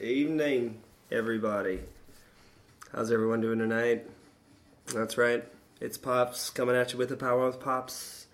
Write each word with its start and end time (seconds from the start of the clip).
Evening, 0.00 0.80
everybody. 1.12 1.78
How's 2.92 3.12
everyone 3.12 3.40
doing 3.40 3.60
tonight? 3.60 4.04
That's 4.86 5.16
right, 5.16 5.44
it's 5.80 5.96
Pops 5.96 6.50
coming 6.50 6.74
at 6.74 6.92
you 6.92 6.98
with 6.98 7.10
the 7.10 7.16
power 7.16 7.46
of 7.46 7.60
Pops 7.60 8.26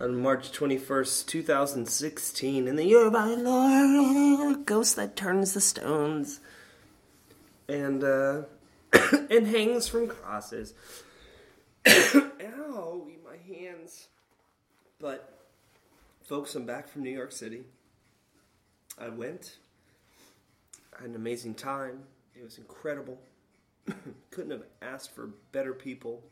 on 0.00 0.20
March 0.20 0.50
21st, 0.50 1.26
2016, 1.26 2.66
in 2.66 2.74
the 2.74 2.84
year 2.84 3.06
of 3.06 3.14
our 3.14 3.36
Lord, 3.36 4.66
ghost 4.66 4.96
that 4.96 5.14
turns 5.14 5.54
the 5.54 5.60
stones 5.60 6.40
and 7.68 8.02
uh, 8.02 8.42
and 9.30 9.46
hangs 9.46 9.86
from 9.86 10.08
crosses. 10.08 10.74
Ow, 11.86 13.06
my 13.24 13.54
hands. 13.54 14.08
But, 15.00 15.32
folks, 16.24 16.56
I'm 16.56 16.66
back 16.66 16.88
from 16.88 17.04
New 17.04 17.16
York 17.16 17.30
City. 17.30 17.62
I 18.98 19.10
went. 19.10 19.58
I 20.98 21.02
had 21.02 21.10
an 21.10 21.16
amazing 21.16 21.54
time. 21.54 22.00
It 22.34 22.42
was 22.42 22.58
incredible. 22.58 23.20
Couldn't 24.30 24.50
have 24.50 24.64
asked 24.82 25.14
for 25.14 25.30
better 25.52 25.72
people, 25.72 26.24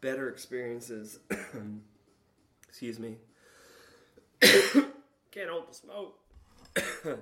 better 0.00 0.28
experiences. 0.30 1.18
Excuse 2.68 2.98
me. 2.98 3.18
Can't 4.40 5.50
hold 5.50 5.68
the 5.68 5.74
smoke. 5.74 6.18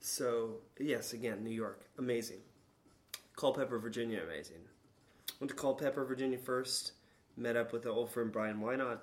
so, 0.00 0.56
yes, 0.78 1.12
again, 1.12 1.44
New 1.44 1.50
York. 1.50 1.86
Amazing. 1.98 2.38
Culpeper, 3.36 3.78
Virginia, 3.78 4.22
amazing. 4.24 4.60
Went 5.40 5.50
to 5.50 5.56
Culpeper, 5.56 6.04
Virginia 6.04 6.38
first. 6.38 6.92
Met 7.36 7.56
up 7.56 7.72
with 7.72 7.82
the 7.82 7.90
old 7.90 8.10
friend 8.10 8.30
Brian 8.30 8.60
Wynot, 8.60 8.98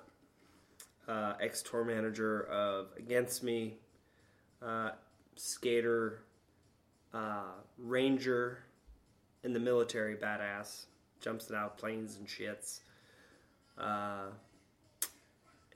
uh, 1.08 1.32
ex 1.40 1.62
tour 1.62 1.84
manager 1.84 2.44
of 2.44 2.88
Against 2.96 3.42
Me, 3.42 3.76
uh, 4.62 4.90
skater, 5.36 6.24
uh, 7.12 7.52
ranger 7.78 8.64
in 9.42 9.52
the 9.52 9.60
military, 9.60 10.16
badass. 10.16 10.86
Jumps 11.20 11.50
it 11.50 11.56
out 11.56 11.76
planes 11.76 12.16
and 12.16 12.26
shits. 12.26 12.80
Uh, 13.78 14.30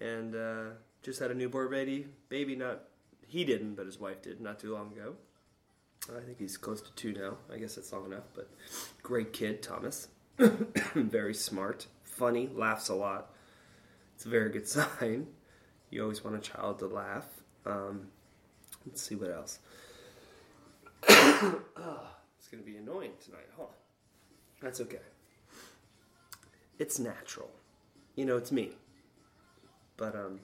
and 0.00 0.34
uh, 0.34 0.70
just 1.02 1.20
had 1.20 1.30
a 1.30 1.34
newborn 1.34 1.70
baby. 1.70 2.06
Baby, 2.28 2.56
not 2.56 2.84
he 3.26 3.44
didn't, 3.44 3.74
but 3.74 3.86
his 3.86 3.98
wife 3.98 4.22
did 4.22 4.40
not 4.40 4.58
too 4.58 4.72
long 4.72 4.92
ago. 4.92 5.14
I 6.14 6.20
think 6.20 6.38
he's 6.38 6.56
close 6.56 6.80
to 6.82 6.92
two 6.94 7.12
now. 7.12 7.38
I 7.52 7.56
guess 7.58 7.76
that's 7.76 7.92
long 7.92 8.06
enough. 8.06 8.24
But 8.34 8.50
great 9.02 9.32
kid, 9.32 9.62
Thomas. 9.62 10.08
very 10.94 11.34
smart, 11.34 11.86
funny, 12.02 12.50
laughs 12.54 12.88
a 12.88 12.94
lot. 12.94 13.34
It's 14.14 14.26
a 14.26 14.28
very 14.28 14.50
good 14.50 14.68
sign. 14.68 15.28
You 15.90 16.02
always 16.02 16.22
want 16.24 16.36
a 16.36 16.40
child 16.40 16.78
to 16.80 16.86
laugh. 16.86 17.26
Um, 17.64 18.08
let's 18.86 19.02
see 19.02 19.14
what 19.14 19.30
else. 19.30 19.58
oh, 21.08 21.60
it's 22.38 22.48
going 22.48 22.62
to 22.62 22.70
be 22.70 22.76
annoying 22.76 23.12
tonight, 23.24 23.48
huh? 23.56 23.64
That's 24.62 24.80
okay. 24.80 24.98
It's 26.78 26.98
natural. 26.98 27.50
You 28.16 28.24
know, 28.24 28.36
it's 28.36 28.52
me. 28.52 28.70
But, 29.96 30.14
um, 30.14 30.40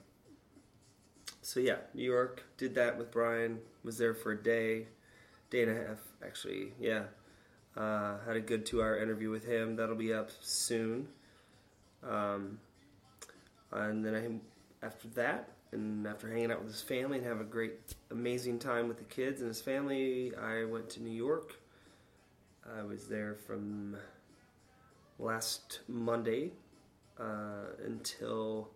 so 1.43 1.61
yeah, 1.61 1.77
New 1.95 2.05
York, 2.05 2.45
did 2.57 2.75
that 2.75 2.99
with 2.99 3.11
Brian, 3.11 3.59
was 3.83 3.99
there 3.99 4.15
for 4.15 4.33
a 4.33 4.43
day, 4.43 4.87
day 5.51 5.63
and 5.63 5.71
a 5.73 5.75
half, 5.75 5.99
actually, 6.25 6.73
yeah. 6.79 7.05
Uh, 7.77 8.19
had 8.27 8.37
a 8.37 8.41
good 8.41 8.67
two 8.67 8.83
hour 8.83 8.99
interview 9.01 9.31
with 9.31 9.45
him. 9.45 9.77
That'll 9.77 9.95
be 9.95 10.13
up 10.13 10.31
soon. 10.41 11.09
Um, 12.03 12.59
and 13.73 14.05
then 14.05 14.15
I, 14.15 14.87
after 14.87 15.09
that, 15.09 15.51
and 15.73 16.07
after 16.07 16.29
hanging 16.29 16.51
out 16.51 16.63
with 16.63 16.73
his 16.73 16.83
family 16.83 17.19
and 17.19 17.27
have 17.27 17.41
a 17.41 17.45
great, 17.45 17.75
amazing 18.11 18.59
time 18.59 18.89
with 18.89 18.99
the 18.99 19.05
kids 19.05 19.41
and 19.41 19.49
his 19.49 19.61
family, 19.61 20.33
I 20.35 20.65
went 20.65 20.91
to 20.91 21.03
New 21.03 21.11
York. 21.11 21.55
I 22.79 22.83
was 22.83 23.07
there 23.07 23.35
from 23.35 23.97
last 25.19 25.81
Monday 25.89 26.53
uh, 27.19 27.67
until 27.85 28.71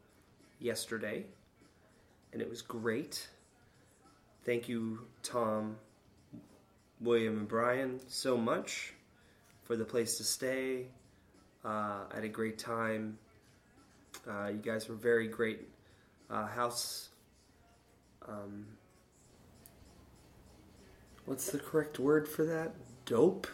yesterday, 0.60 1.24
and 2.32 2.40
it 2.40 2.48
was 2.48 2.62
great. 2.62 3.28
Thank 4.44 4.68
you, 4.68 5.00
Tom, 5.22 5.76
William, 7.00 7.38
and 7.38 7.48
Brian, 7.48 8.00
so 8.08 8.36
much 8.36 8.92
for 9.64 9.76
the 9.76 9.84
place 9.84 10.16
to 10.18 10.24
stay. 10.24 10.86
Uh, 11.64 12.04
I 12.10 12.14
had 12.14 12.24
a 12.24 12.28
great 12.28 12.58
time. 12.58 13.18
Uh, 14.28 14.48
you 14.48 14.58
guys 14.58 14.88
were 14.88 14.94
very 14.94 15.26
great. 15.26 15.60
Uh, 16.30 16.46
house. 16.46 17.10
Um, 18.26 18.66
what's 21.26 21.50
the 21.50 21.58
correct 21.58 21.98
word 21.98 22.26
for 22.26 22.44
that? 22.44 22.72
Dope. 23.04 23.46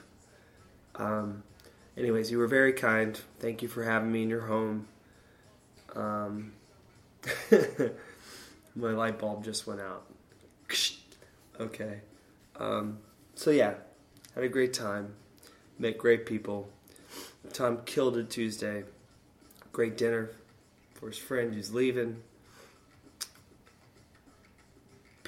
Um, 0.97 1.43
anyways, 1.97 2.31
you 2.31 2.39
were 2.39 2.47
very 2.47 2.73
kind. 2.73 3.21
Thank 3.39 3.63
you 3.63 3.69
for 3.69 3.85
having 3.85 4.13
me 4.13 4.23
in 4.23 4.31
your 4.31 4.47
home. 4.47 4.87
Um, 5.95 6.53
my 8.77 8.91
light 8.91 9.19
bulb 9.19 9.45
just 9.45 9.67
went 9.67 9.81
out. 9.81 10.07
Okay. 11.61 12.01
Um, 12.59 13.01
so 13.35 13.51
yeah, 13.51 13.75
had 14.35 14.45
a 14.45 14.49
great 14.49 14.73
time. 14.73 15.13
Met 15.79 15.99
great 15.99 16.25
people. 16.25 16.71
Tom 17.53 17.81
killed 17.85 18.17
it 18.17 18.31
Tuesday. 18.31 18.85
Great 19.71 19.99
dinner 19.99 20.31
for 20.95 21.09
his 21.09 21.19
friend 21.19 21.53
who's 21.53 21.75
leaving. 21.75 22.23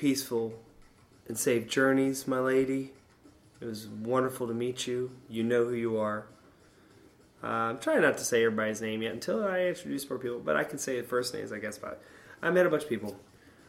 Peaceful 0.02 0.52
and 1.28 1.38
safe 1.38 1.68
journeys, 1.68 2.26
my 2.26 2.40
lady. 2.40 2.90
It 3.60 3.66
was 3.66 3.86
wonderful 3.86 4.48
to 4.48 4.52
meet 4.52 4.84
you. 4.88 5.12
You 5.30 5.44
know 5.44 5.66
who 5.66 5.74
you 5.74 5.96
are. 5.96 6.26
Uh, 7.40 7.46
I'm 7.46 7.78
trying 7.78 8.02
not 8.02 8.18
to 8.18 8.24
say 8.24 8.44
everybody's 8.44 8.82
name 8.82 9.02
yet 9.02 9.12
until 9.12 9.46
I 9.46 9.60
introduce 9.60 10.10
more 10.10 10.18
people, 10.18 10.40
but 10.40 10.56
I 10.56 10.64
can 10.64 10.80
say 10.80 11.00
the 11.00 11.06
first 11.06 11.32
names, 11.32 11.52
I 11.52 11.60
guess. 11.60 11.78
But 11.78 12.02
I 12.42 12.50
met 12.50 12.66
a 12.66 12.68
bunch 12.68 12.82
of 12.82 12.88
people. 12.88 13.16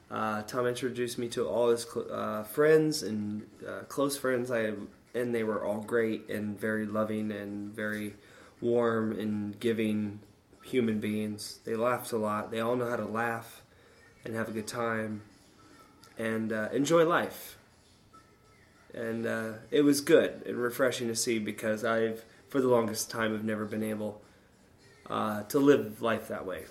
Uh, 0.10 0.42
Tom 0.42 0.66
introduced 0.66 1.20
me 1.20 1.28
to 1.28 1.48
all 1.48 1.70
his 1.70 1.84
cl- 1.84 2.12
uh, 2.12 2.42
friends 2.42 3.04
and 3.04 3.46
uh, 3.64 3.82
close 3.82 4.18
friends. 4.18 4.50
I 4.50 4.72
and 5.14 5.36
they 5.36 5.44
were 5.44 5.64
all 5.64 5.82
great 5.82 6.32
and 6.32 6.60
very 6.60 6.88
loving 6.88 7.32
and 7.32 7.72
very 7.76 8.16
warm 8.60 9.12
and 9.20 9.60
giving 9.60 10.20
human 10.64 11.00
beings. 11.00 11.60
They 11.64 11.76
laughed 11.76 12.12
a 12.12 12.18
lot. 12.18 12.50
They 12.50 12.60
all 12.60 12.76
know 12.76 12.90
how 12.90 12.96
to 12.96 13.06
laugh 13.06 13.62
and 14.26 14.34
have 14.34 14.50
a 14.50 14.52
good 14.52 14.66
time 14.66 15.22
and 16.18 16.52
uh, 16.52 16.70
enjoy 16.72 17.06
life. 17.06 17.58
And 18.94 19.26
uh, 19.26 19.54
it 19.72 19.82
was 19.82 20.02
good 20.02 20.44
and 20.46 20.58
refreshing 20.58 21.08
to 21.08 21.16
see 21.16 21.40
because 21.40 21.84
I've, 21.84 22.24
for 22.50 22.62
the 22.62 22.68
longest 22.68 23.10
time, 23.10 23.32
have 23.32 23.44
never 23.44 23.66
been 23.66 23.84
able 23.84 24.22
uh, 25.10 25.44
to 25.44 25.60
live 25.60 26.02
life 26.02 26.28
that 26.28 26.46
way. 26.46 26.66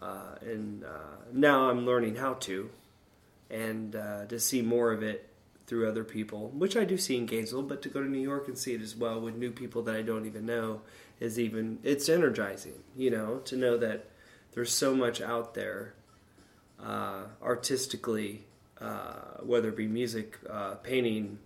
Uh, 0.00 0.36
and 0.42 0.84
uh, 0.84 1.16
now 1.32 1.70
I'm 1.70 1.86
learning 1.86 2.16
how 2.16 2.34
to, 2.34 2.70
and 3.50 3.96
uh, 3.96 4.26
to 4.26 4.38
see 4.38 4.60
more 4.60 4.92
of 4.92 5.02
it 5.02 5.30
through 5.66 5.88
other 5.88 6.04
people, 6.04 6.50
which 6.50 6.76
I 6.76 6.84
do 6.84 6.98
see 6.98 7.16
in 7.16 7.24
Gainesville, 7.24 7.62
but 7.62 7.80
to 7.82 7.88
go 7.88 8.02
to 8.02 8.08
New 8.08 8.20
York 8.20 8.48
and 8.48 8.58
see 8.58 8.74
it 8.74 8.82
as 8.82 8.94
well 8.94 9.20
with 9.20 9.34
new 9.36 9.50
people 9.50 9.82
that 9.82 9.96
I 9.96 10.02
don't 10.02 10.26
even 10.26 10.44
know 10.44 10.82
is 11.20 11.38
even 11.38 11.78
it's 11.82 12.08
energizing, 12.08 12.82
you 12.96 13.10
know, 13.10 13.38
to 13.46 13.56
know 13.56 13.78
that 13.78 14.10
there's 14.52 14.72
so 14.72 14.94
much 14.94 15.20
out 15.22 15.54
there 15.54 15.94
uh, 16.82 17.22
artistically, 17.42 18.44
uh, 18.84 19.40
whether 19.42 19.70
it 19.70 19.76
be 19.76 19.86
music, 19.86 20.38
uh, 20.50 20.74
painting, 20.76 21.38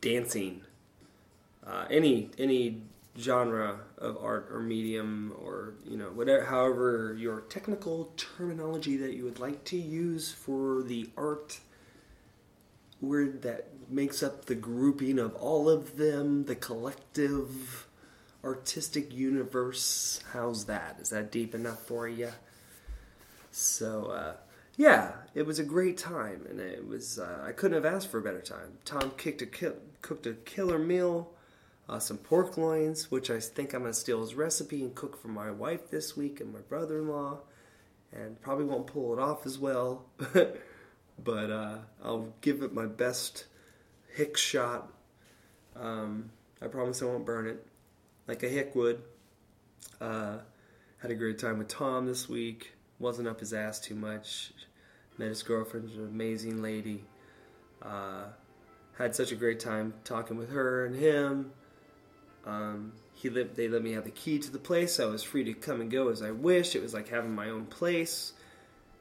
dancing, 0.00 0.62
uh, 1.66 1.84
any 1.90 2.30
any 2.38 2.82
genre 3.18 3.80
of 3.98 4.16
art 4.22 4.48
or 4.52 4.60
medium 4.60 5.32
or 5.40 5.74
you 5.84 5.96
know 5.96 6.06
whatever 6.10 6.44
however 6.44 7.16
your 7.18 7.40
technical 7.42 8.12
terminology 8.16 8.96
that 8.96 9.14
you 9.14 9.24
would 9.24 9.40
like 9.40 9.64
to 9.64 9.76
use 9.76 10.30
for 10.30 10.82
the 10.84 11.10
art 11.16 11.58
word 13.00 13.42
that 13.42 13.66
makes 13.88 14.22
up 14.22 14.44
the 14.44 14.54
grouping 14.54 15.18
of 15.18 15.34
all 15.34 15.68
of 15.68 15.96
them 15.96 16.44
the 16.44 16.54
collective 16.54 17.86
artistic 18.44 19.12
universe 19.12 20.20
how's 20.32 20.66
that? 20.66 20.96
Is 21.00 21.10
that 21.10 21.32
deep 21.32 21.54
enough 21.54 21.80
for 21.86 22.08
you 22.08 22.30
so 23.50 24.06
uh, 24.06 24.34
yeah 24.78 25.12
it 25.34 25.44
was 25.44 25.58
a 25.58 25.64
great 25.64 25.98
time 25.98 26.46
and 26.48 26.58
it 26.58 26.88
was 26.88 27.18
uh, 27.18 27.44
i 27.46 27.52
couldn't 27.52 27.74
have 27.74 27.94
asked 27.94 28.10
for 28.10 28.18
a 28.18 28.22
better 28.22 28.40
time 28.40 28.78
tom 28.86 29.12
kicked 29.18 29.42
a 29.42 29.46
cooked 30.00 30.26
a 30.26 30.32
killer 30.32 30.78
meal 30.78 31.34
uh, 31.88 31.98
some 31.98 32.18
pork 32.18 32.56
loins, 32.56 33.10
which 33.10 33.30
I 33.30 33.40
think 33.40 33.72
I'm 33.72 33.82
gonna 33.82 33.94
steal 33.94 34.20
his 34.20 34.34
recipe 34.34 34.82
and 34.82 34.94
cook 34.94 35.20
for 35.20 35.28
my 35.28 35.50
wife 35.50 35.90
this 35.90 36.16
week 36.16 36.40
and 36.40 36.52
my 36.52 36.60
brother-in-law, 36.60 37.38
and 38.12 38.40
probably 38.42 38.66
won't 38.66 38.86
pull 38.86 39.14
it 39.14 39.18
off 39.18 39.46
as 39.46 39.58
well, 39.58 40.04
but 41.18 41.50
uh, 41.50 41.78
I'll 42.04 42.34
give 42.42 42.62
it 42.62 42.74
my 42.74 42.86
best 42.86 43.46
hick 44.14 44.36
shot. 44.36 44.92
Um, 45.74 46.30
I 46.60 46.66
promise 46.66 47.00
I 47.00 47.06
won't 47.06 47.24
burn 47.24 47.46
it, 47.46 47.66
like 48.26 48.42
a 48.42 48.48
hick 48.48 48.74
would. 48.74 49.02
Uh, 50.00 50.38
had 50.98 51.10
a 51.10 51.14
great 51.14 51.38
time 51.38 51.58
with 51.58 51.68
Tom 51.68 52.06
this 52.06 52.28
week. 52.28 52.72
Wasn't 52.98 53.28
up 53.28 53.40
his 53.40 53.54
ass 53.54 53.80
too 53.80 53.94
much. 53.94 54.52
Met 55.18 55.28
his 55.28 55.42
girlfriend, 55.42 55.90
an 55.90 56.06
amazing 56.06 56.62
lady. 56.62 57.04
Uh, 57.82 58.24
had 58.96 59.14
such 59.14 59.32
a 59.32 59.36
great 59.36 59.60
time 59.60 59.94
talking 60.04 60.36
with 60.36 60.50
her 60.50 60.86
and 60.86 60.96
him. 60.96 61.52
Um, 62.44 62.92
he 63.14 63.28
let, 63.28 63.56
they 63.56 63.68
let 63.68 63.82
me 63.82 63.92
have 63.92 64.04
the 64.04 64.10
key 64.10 64.38
to 64.38 64.50
the 64.50 64.58
place. 64.58 64.94
So 64.94 65.08
I 65.08 65.10
was 65.10 65.22
free 65.22 65.44
to 65.44 65.54
come 65.54 65.80
and 65.80 65.90
go 65.90 66.08
as 66.08 66.22
I 66.22 66.30
wished. 66.30 66.74
It 66.76 66.82
was 66.82 66.94
like 66.94 67.08
having 67.08 67.34
my 67.34 67.50
own 67.50 67.66
place. 67.66 68.32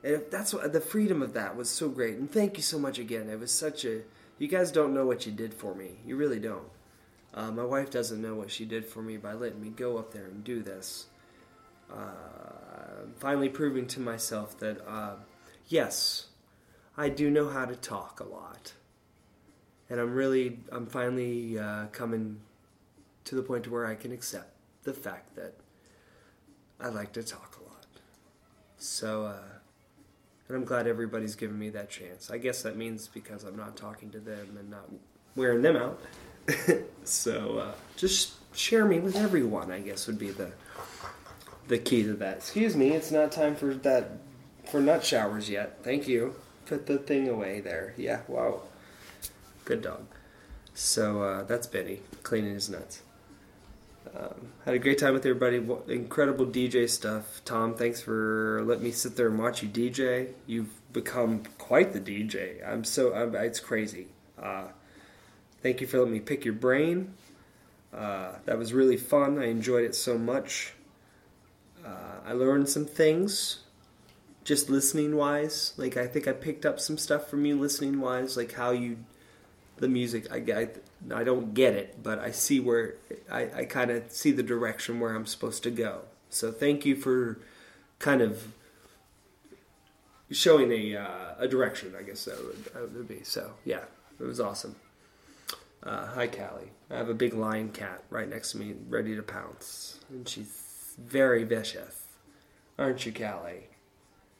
And 0.04 0.24
that's 0.30 0.54
what 0.54 0.72
the 0.74 0.82
freedom 0.82 1.22
of 1.22 1.34
that 1.34 1.56
was 1.56 1.70
so 1.70 1.90
great. 1.90 2.18
And 2.18 2.32
thank 2.32 2.58
you 2.58 2.64
so 2.64 2.78
much 2.78 3.00
again. 3.00 3.30
It 3.30 3.40
was 3.40 3.52
such 3.52 3.86
a. 3.86 4.02
You 4.40 4.48
guys 4.48 4.72
don't 4.72 4.94
know 4.94 5.06
what 5.06 5.26
you 5.26 5.32
did 5.32 5.54
for 5.54 5.74
me. 5.74 5.98
You 6.06 6.16
really 6.16 6.40
don't. 6.40 6.68
Uh, 7.34 7.52
my 7.52 7.64
wife 7.64 7.90
doesn't 7.90 8.22
know 8.22 8.36
what 8.36 8.52
she 8.52 8.66
did 8.66 8.86
for 8.86 9.02
me 9.02 9.18
by 9.18 9.34
letting 9.34 9.62
me 9.62 9.70
go 9.70 9.98
up 9.98 10.14
there 10.14 10.26
and 10.26 10.44
do 10.44 10.62
this. 10.62 11.08
Uh, 11.92 13.06
finally 13.18 13.50
proving 13.50 13.88
to 13.88 14.00
myself 14.00 14.58
that, 14.60 14.86
uh, 14.88 15.16
yes, 15.68 16.28
I 16.98 17.10
do 17.10 17.30
know 17.30 17.50
how 17.50 17.66
to 17.66 17.76
talk 17.76 18.20
a 18.20 18.24
lot. 18.24 18.74
And 19.90 20.00
I'm 20.00 20.14
really, 20.14 20.60
I'm 20.72 20.86
finally 20.86 21.58
uh, 21.58 21.86
coming 21.88 22.42
to 23.26 23.36
the 23.36 23.42
point 23.42 23.70
where 23.70 23.86
I 23.86 23.96
can 23.96 24.12
accept 24.12 24.52
the 24.84 24.94
fact 24.94 25.36
that 25.36 25.54
I 26.80 26.90
like 26.90 27.14
to 27.14 27.24
talk 27.24 27.58
a 27.60 27.64
lot. 27.64 27.86
So, 28.78 29.26
uh, 29.26 29.58
and 30.48 30.58
I'm 30.58 30.66
glad 30.66 30.88
everybody's 30.88 31.36
given 31.36 31.58
me 31.58 31.70
that 31.70 31.90
chance. 31.90 32.30
I 32.32 32.38
guess 32.38 32.64
that 32.64 32.78
means 32.78 33.08
because 33.08 33.44
I'm 33.44 33.58
not 33.58 33.76
talking 33.76 34.10
to 34.12 34.20
them 34.20 34.58
and 34.60 34.70
not 34.70 34.90
wearing 35.36 35.62
them 35.62 35.76
out. 35.76 36.02
so, 37.04 37.58
uh, 37.58 37.72
just 37.96 38.34
share 38.56 38.86
me 38.86 39.00
with 39.00 39.16
everyone. 39.16 39.72
I 39.72 39.80
guess 39.80 40.08
would 40.08 40.20
be 40.20 40.32
the 40.32 40.52
the 41.68 41.78
key 41.78 42.04
to 42.04 42.14
that. 42.14 42.38
Excuse 42.38 42.76
me, 42.78 42.92
it's 42.92 43.12
not 43.12 43.32
time 43.32 43.56
for 43.56 43.74
that 43.74 44.12
for 44.70 44.80
nut 44.80 45.04
showers 45.06 45.50
yet. 45.50 45.80
Thank 45.84 46.08
you. 46.08 46.36
Put 46.66 46.86
the 46.86 46.98
thing 46.98 47.28
away 47.28 47.62
there. 47.62 47.94
Yeah. 47.98 48.22
Wow. 48.28 48.62
Good 49.66 49.82
dog. 49.82 50.06
So 50.74 51.24
uh, 51.24 51.44
that's 51.44 51.68
Benny 51.68 52.02
cleaning 52.24 52.54
his 52.54 52.70
nuts. 52.70 53.02
Um, 54.16 54.54
had 54.66 54.74
a 54.74 54.80
great 54.80 54.98
time 54.98 55.14
with 55.14 55.26
everybody. 55.26 55.58
Incredible 55.92 56.46
DJ 56.46 56.90
stuff. 56.90 57.42
Tom, 57.46 57.76
thanks 57.76 58.02
for 58.02 58.62
letting 58.66 58.84
me 58.84 58.92
sit 58.92 59.16
there 59.16 59.28
and 59.28 59.40
watch 59.40 59.64
you 59.64 59.70
DJ. 59.70 60.30
You've 60.46 60.70
become 60.94 61.44
quite 61.58 61.94
the 61.94 62.00
DJ. 62.00 62.68
I'm 62.68 62.84
so 62.84 63.14
I'm, 63.14 63.36
it's 63.36 63.60
crazy. 63.60 64.08
Uh, 64.42 64.68
thank 65.62 65.82
you 65.82 65.88
for 65.88 66.00
letting 66.00 66.14
me 66.14 66.20
pick 66.20 66.46
your 66.46 66.54
brain. 66.54 67.14
Uh, 67.94 68.34
that 68.46 68.58
was 68.58 68.74
really 68.74 68.98
fun. 68.98 69.40
I 69.40 69.46
enjoyed 69.48 69.84
it 69.84 69.96
so 69.96 70.18
much. 70.18 70.74
Uh, 71.86 72.20
I 72.26 72.34
learned 72.34 72.70
some 72.70 72.86
things, 72.86 73.60
just 74.48 74.70
listening 74.70 75.18
wise. 75.18 75.74
Like 75.76 75.98
I 75.98 76.08
think 76.08 76.26
I 76.26 76.32
picked 76.32 76.66
up 76.66 76.80
some 76.80 76.98
stuff 76.98 77.30
from 77.30 77.46
you 77.46 77.60
listening 77.60 78.00
wise, 78.00 78.38
like 78.38 78.54
how 78.54 78.72
you 78.72 79.00
the 79.76 79.90
music. 79.90 80.32
I, 80.32 80.38
I, 80.38 81.20
I 81.20 81.24
don't 81.26 81.54
get 81.54 81.74
it, 81.74 82.02
but 82.02 82.18
I 82.18 82.32
see 82.32 82.62
where 82.62 82.96
I, 83.30 83.50
I 83.54 83.66
kind 83.66 83.92
of 83.92 84.10
see 84.10 84.32
the 84.32 84.44
direction 84.44 85.02
where 85.02 85.14
I'm 85.14 85.26
supposed 85.26 85.64
to 85.64 85.70
go. 85.70 86.04
So 86.30 86.54
thank 86.54 86.86
you 86.86 86.96
for 86.96 87.40
kind 88.00 88.22
of 88.22 88.54
showing 90.32 90.72
a 90.72 90.96
uh, 90.96 91.36
a 91.40 91.48
direction. 91.50 91.94
I 92.00 92.04
guess 92.04 92.24
that 92.24 92.42
would, 92.42 92.66
that 92.74 92.94
would 92.94 93.08
be. 93.08 93.24
So 93.24 93.52
yeah, 93.66 93.84
it 94.18 94.24
was 94.24 94.40
awesome. 94.40 94.78
Uh, 95.84 96.08
hi, 96.08 96.28
Callie. 96.28 96.72
I 96.90 96.96
have 96.96 97.10
a 97.10 97.14
big 97.14 97.34
lion 97.34 97.70
cat 97.74 98.02
right 98.10 98.30
next 98.30 98.54
to 98.54 98.60
me, 98.60 98.76
ready 98.88 99.14
to 99.14 99.22
pounce, 99.22 100.00
and 100.10 100.28
she's 100.28 100.96
very 100.98 101.44
vicious, 101.44 102.04
aren't 102.80 103.06
you, 103.06 103.12
Callie? 103.12 103.68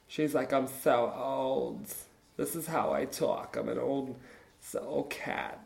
She's 0.08 0.34
like, 0.34 0.54
I'm 0.54 0.68
so 0.68 1.14
old. 1.16 1.94
This 2.38 2.56
is 2.56 2.68
how 2.68 2.94
I 2.94 3.06
talk. 3.06 3.58
I'm 3.58 3.70
an 3.70 3.80
old 3.80 4.16
so 4.62 5.08
cat. 5.10 5.60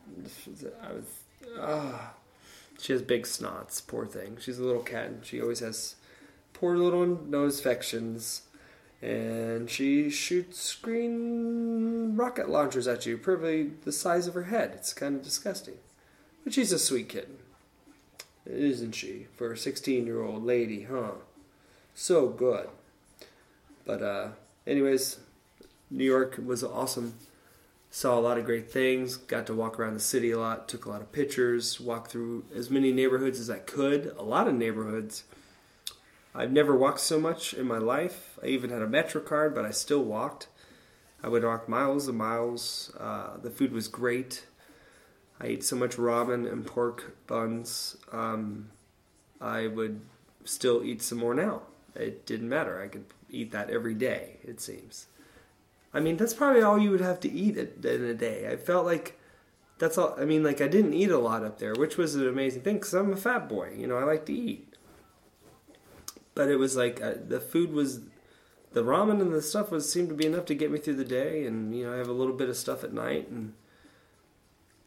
I 0.83 0.93
was. 0.93 1.93
She 2.79 2.93
has 2.93 3.01
big 3.01 3.23
snots. 3.23 3.85
Poor 3.85 4.05
thing. 4.05 4.37
She's 4.39 4.57
a 4.57 4.63
little 4.63 4.81
cat, 4.81 5.07
and 5.07 5.25
she 5.25 5.41
always 5.41 5.59
has 5.59 5.95
poor 6.53 6.77
little 6.77 7.05
nose 7.05 7.57
infections. 7.57 8.43
And 9.01 9.69
she 9.69 10.09
shoots 10.09 10.75
green 10.75 12.15
rocket 12.15 12.49
launchers 12.49 12.87
at 12.87 13.05
you, 13.05 13.17
probably 13.17 13.71
the 13.83 13.91
size 13.91 14.27
of 14.27 14.35
her 14.35 14.43
head. 14.43 14.73
It's 14.75 14.93
kind 14.93 15.15
of 15.15 15.23
disgusting. 15.23 15.75
But 16.43 16.53
she's 16.53 16.71
a 16.71 16.79
sweet 16.79 17.09
kitten. 17.09 17.37
Isn't 18.45 18.93
she? 18.93 19.27
For 19.35 19.53
a 19.53 19.57
16 19.57 20.05
year 20.05 20.21
old 20.23 20.43
lady, 20.43 20.83
huh? 20.83 21.13
So 21.93 22.29
good. 22.29 22.69
But, 23.85 24.01
uh, 24.01 24.27
anyways, 24.65 25.19
New 25.89 26.05
York 26.05 26.39
was 26.43 26.63
awesome 26.63 27.15
saw 27.93 28.17
a 28.17 28.21
lot 28.21 28.37
of 28.37 28.45
great 28.45 28.71
things, 28.71 29.17
got 29.17 29.45
to 29.45 29.53
walk 29.53 29.77
around 29.77 29.93
the 29.93 29.99
city 29.99 30.31
a 30.31 30.39
lot, 30.39 30.69
took 30.69 30.85
a 30.85 30.89
lot 30.89 31.01
of 31.01 31.11
pictures, 31.11 31.79
walked 31.79 32.09
through 32.09 32.45
as 32.55 32.69
many 32.69 32.91
neighborhoods 32.93 33.37
as 33.37 33.49
I 33.49 33.59
could, 33.59 34.15
a 34.17 34.23
lot 34.23 34.47
of 34.47 34.55
neighborhoods. 34.55 35.25
I've 36.33 36.53
never 36.53 36.73
walked 36.75 37.01
so 37.01 37.19
much 37.19 37.53
in 37.53 37.67
my 37.67 37.77
life. 37.77 38.39
I 38.41 38.47
even 38.47 38.69
had 38.69 38.81
a 38.81 38.87
Metro 38.87 39.19
card, 39.19 39.53
but 39.53 39.65
I 39.65 39.71
still 39.71 40.03
walked. 40.03 40.47
I 41.21 41.27
would 41.27 41.43
walk 41.43 41.67
miles 41.67 42.07
and 42.07 42.17
miles. 42.17 42.93
Uh, 42.97 43.35
the 43.43 43.51
food 43.51 43.73
was 43.73 43.89
great. 43.89 44.45
I 45.41 45.47
ate 45.47 45.63
so 45.65 45.75
much 45.75 45.97
ramen 45.97 46.49
and 46.49 46.65
pork 46.65 47.17
buns. 47.27 47.97
Um, 48.13 48.69
I 49.41 49.67
would 49.67 49.99
still 50.45 50.81
eat 50.81 51.01
some 51.01 51.17
more 51.17 51.33
now. 51.33 51.63
It 51.95 52.25
didn't 52.25 52.49
matter. 52.49 52.81
I 52.81 52.87
could 52.87 53.05
eat 53.29 53.51
that 53.51 53.69
every 53.69 53.93
day, 53.93 54.37
it 54.43 54.61
seems. 54.61 55.07
I 55.93 55.99
mean, 55.99 56.17
that's 56.17 56.33
probably 56.33 56.61
all 56.61 56.79
you 56.79 56.91
would 56.91 57.01
have 57.01 57.19
to 57.21 57.31
eat 57.31 57.57
in 57.57 58.03
a 58.03 58.13
day. 58.13 58.47
I 58.49 58.55
felt 58.55 58.85
like 58.85 59.19
that's 59.77 59.97
all. 59.97 60.15
I 60.17 60.25
mean, 60.25 60.43
like 60.43 60.61
I 60.61 60.67
didn't 60.67 60.93
eat 60.93 61.11
a 61.11 61.17
lot 61.17 61.43
up 61.43 61.59
there, 61.59 61.73
which 61.73 61.97
was 61.97 62.15
an 62.15 62.27
amazing 62.27 62.61
thing 62.61 62.75
because 62.75 62.93
I'm 62.93 63.11
a 63.11 63.17
fat 63.17 63.49
boy. 63.49 63.73
You 63.75 63.87
know, 63.87 63.97
I 63.97 64.03
like 64.03 64.25
to 64.27 64.33
eat. 64.33 64.73
But 66.33 66.49
it 66.49 66.55
was 66.55 66.77
like 66.77 67.01
uh, 67.01 67.15
the 67.27 67.41
food 67.41 67.73
was, 67.73 67.99
the 68.71 68.83
ramen 68.83 69.19
and 69.19 69.33
the 69.33 69.41
stuff 69.41 69.69
was 69.69 69.91
seemed 69.91 70.07
to 70.09 70.15
be 70.15 70.25
enough 70.25 70.45
to 70.45 70.55
get 70.55 70.71
me 70.71 70.79
through 70.79 70.95
the 70.95 71.03
day, 71.03 71.45
and 71.45 71.75
you 71.75 71.85
know, 71.85 71.93
I 71.93 71.97
have 71.97 72.07
a 72.07 72.13
little 72.13 72.35
bit 72.35 72.47
of 72.47 72.55
stuff 72.55 72.85
at 72.85 72.93
night, 72.93 73.27
and 73.27 73.53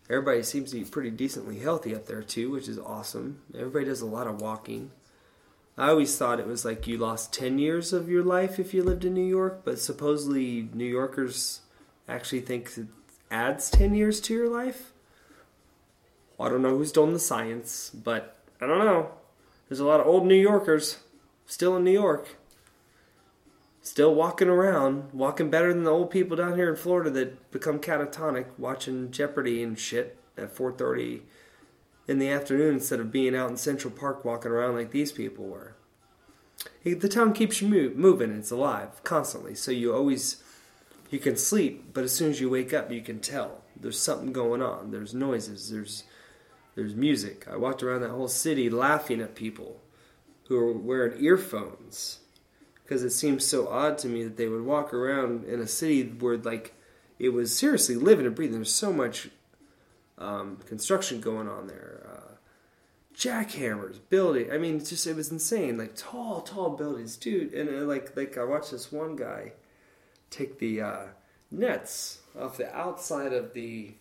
everybody 0.08 0.42
seems 0.42 0.70
to 0.70 0.78
be 0.78 0.84
pretty 0.84 1.11
decently 1.11 1.58
healthy 1.58 1.94
up 1.94 2.06
there 2.06 2.23
too, 2.23 2.50
which 2.50 2.66
is 2.66 2.78
awesome. 2.78 3.42
Everybody 3.54 3.84
does 3.84 4.00
a 4.00 4.06
lot 4.06 4.26
of 4.26 4.40
walking. 4.40 4.90
I 5.76 5.88
always 5.88 6.16
thought 6.16 6.38
it 6.38 6.47
was 6.47 6.64
like 6.64 6.87
you 6.87 6.99
lost 6.99 7.33
10 7.33 7.59
years 7.59 7.93
of 7.93 8.09
your 8.09 8.23
life 8.23 8.61
if 8.61 8.73
you 8.73 8.85
lived 8.85 9.04
in 9.04 9.14
New 9.14 9.25
York, 9.25 9.62
but 9.64 9.81
supposedly 9.81 10.69
New 10.73 10.85
Yorkers 10.85 11.62
actually 12.09 12.43
think 12.43 12.71
it 12.76 12.87
adds 13.28 13.71
10 13.71 13.95
years 13.95 14.21
to 14.23 14.35
your 14.35 14.49
life. 14.49 14.93
I 16.38 16.49
don't 16.49 16.62
know 16.62 16.76
who's 16.76 16.93
done 16.93 17.12
the 17.12 17.19
science, 17.19 17.90
but 17.90 18.37
I 18.61 18.66
don't 18.66 18.78
know. 18.78 19.11
There's 19.69 19.81
a 19.81 19.85
lot 19.85 20.00
of 20.00 20.07
old 20.07 20.26
New 20.26 20.35
Yorkers 20.35 20.99
still 21.47 21.76
in 21.76 21.83
New 21.83 21.90
York. 21.90 22.37
Still 23.83 24.14
walking 24.14 24.49
around, 24.49 25.12
walking 25.12 25.50
better 25.50 25.73
than 25.73 25.83
the 25.83 25.90
old 25.90 26.11
people 26.11 26.37
down 26.37 26.57
here 26.57 26.71
in 26.71 26.76
Florida 26.76 27.11
that 27.11 27.50
become 27.50 27.81
catatonic 27.81 28.47
watching 28.59 29.11
Jeopardy 29.11 29.62
and 29.62 29.78
shit 29.78 30.16
at 30.38 30.54
4:30 30.54 31.23
in 32.06 32.18
the 32.18 32.28
afternoon 32.28 32.75
instead 32.75 33.00
of 33.00 33.12
being 33.12 33.34
out 33.34 33.50
in 33.50 33.56
Central 33.56 33.92
Park 33.92 34.25
walking 34.25 34.50
around 34.50 34.75
like 34.75 34.90
these 34.90 35.12
people 35.12 35.46
were. 35.46 35.75
The 36.84 37.08
town 37.08 37.32
keeps 37.32 37.61
you 37.61 37.92
moving, 37.94 38.37
it's 38.37 38.50
alive 38.50 39.02
constantly, 39.04 39.54
so 39.54 39.70
you 39.70 39.94
always 39.94 40.42
you 41.11 41.18
can 41.18 41.37
sleep, 41.37 41.92
but 41.92 42.04
as 42.04 42.12
soon 42.12 42.30
as 42.30 42.40
you 42.40 42.50
wake 42.50 42.73
up, 42.73 42.90
you 42.90 43.00
can 43.00 43.20
tell 43.20 43.62
there's 43.78 43.99
something 43.99 44.32
going 44.32 44.62
on. 44.62 44.90
There's 44.90 45.14
noises, 45.14 45.70
there's 45.70 46.04
there's 46.75 46.94
music. 46.94 47.46
I 47.50 47.56
walked 47.56 47.82
around 47.82 48.02
that 48.02 48.11
whole 48.11 48.28
city 48.28 48.68
laughing 48.68 49.20
at 49.20 49.34
people 49.34 49.80
who 50.49 50.56
were 50.56 50.73
wearing 50.73 51.23
earphones 51.23 52.18
because 52.82 53.02
it 53.02 53.11
seems 53.11 53.46
so 53.46 53.68
odd 53.68 53.96
to 53.99 54.08
me 54.08 54.25
that 54.25 54.37
they 54.37 54.49
would 54.49 54.64
walk 54.64 54.92
around 54.92 55.44
in 55.44 55.61
a 55.61 55.66
city 55.66 56.02
where 56.02 56.37
like 56.37 56.75
it 57.18 57.30
was 57.30 57.56
seriously 57.56 57.96
living 57.96 58.26
and 58.26 58.34
breathing. 58.34 58.56
There's 58.56 58.73
so 58.73 58.92
much 58.92 59.28
um, 60.18 60.59
construction 60.66 61.21
going 61.21 61.49
on 61.49 61.66
there. 61.66 62.06
Uh, 62.11 62.35
jackhammers, 63.16 63.99
building. 64.11 64.50
I 64.52 64.59
mean, 64.59 64.85
just 64.85 65.06
it 65.06 65.16
was 65.16 65.30
insane. 65.30 65.78
Like 65.78 65.97
tall, 65.97 66.40
tall 66.40 66.71
buildings, 66.71 67.16
dude. 67.16 67.54
And 67.54 67.68
uh, 67.68 67.85
like 67.85 68.16
like 68.16 68.37
I 68.37 68.44
watched 68.44 68.71
this 68.71 68.92
one 68.92 69.16
guy 69.16 69.52
take 70.30 70.59
the 70.59 70.80
uh, 70.80 71.02
nets 71.50 72.18
off 72.38 72.56
the 72.56 72.75
outside 72.76 73.33
of 73.33 73.54
the 73.54 73.94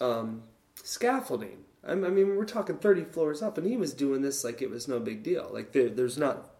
um, 0.00 0.42
scaffolding. 0.82 1.64
I 1.84 1.96
mean, 1.96 2.36
we're 2.36 2.44
talking 2.44 2.76
30 2.76 3.04
floors 3.04 3.42
up, 3.42 3.58
and 3.58 3.66
he 3.66 3.76
was 3.76 3.92
doing 3.92 4.22
this 4.22 4.44
like 4.44 4.62
it 4.62 4.70
was 4.70 4.86
no 4.86 5.00
big 5.00 5.24
deal. 5.24 5.50
Like 5.52 5.72
there, 5.72 5.88
there's 5.88 6.16
not 6.16 6.50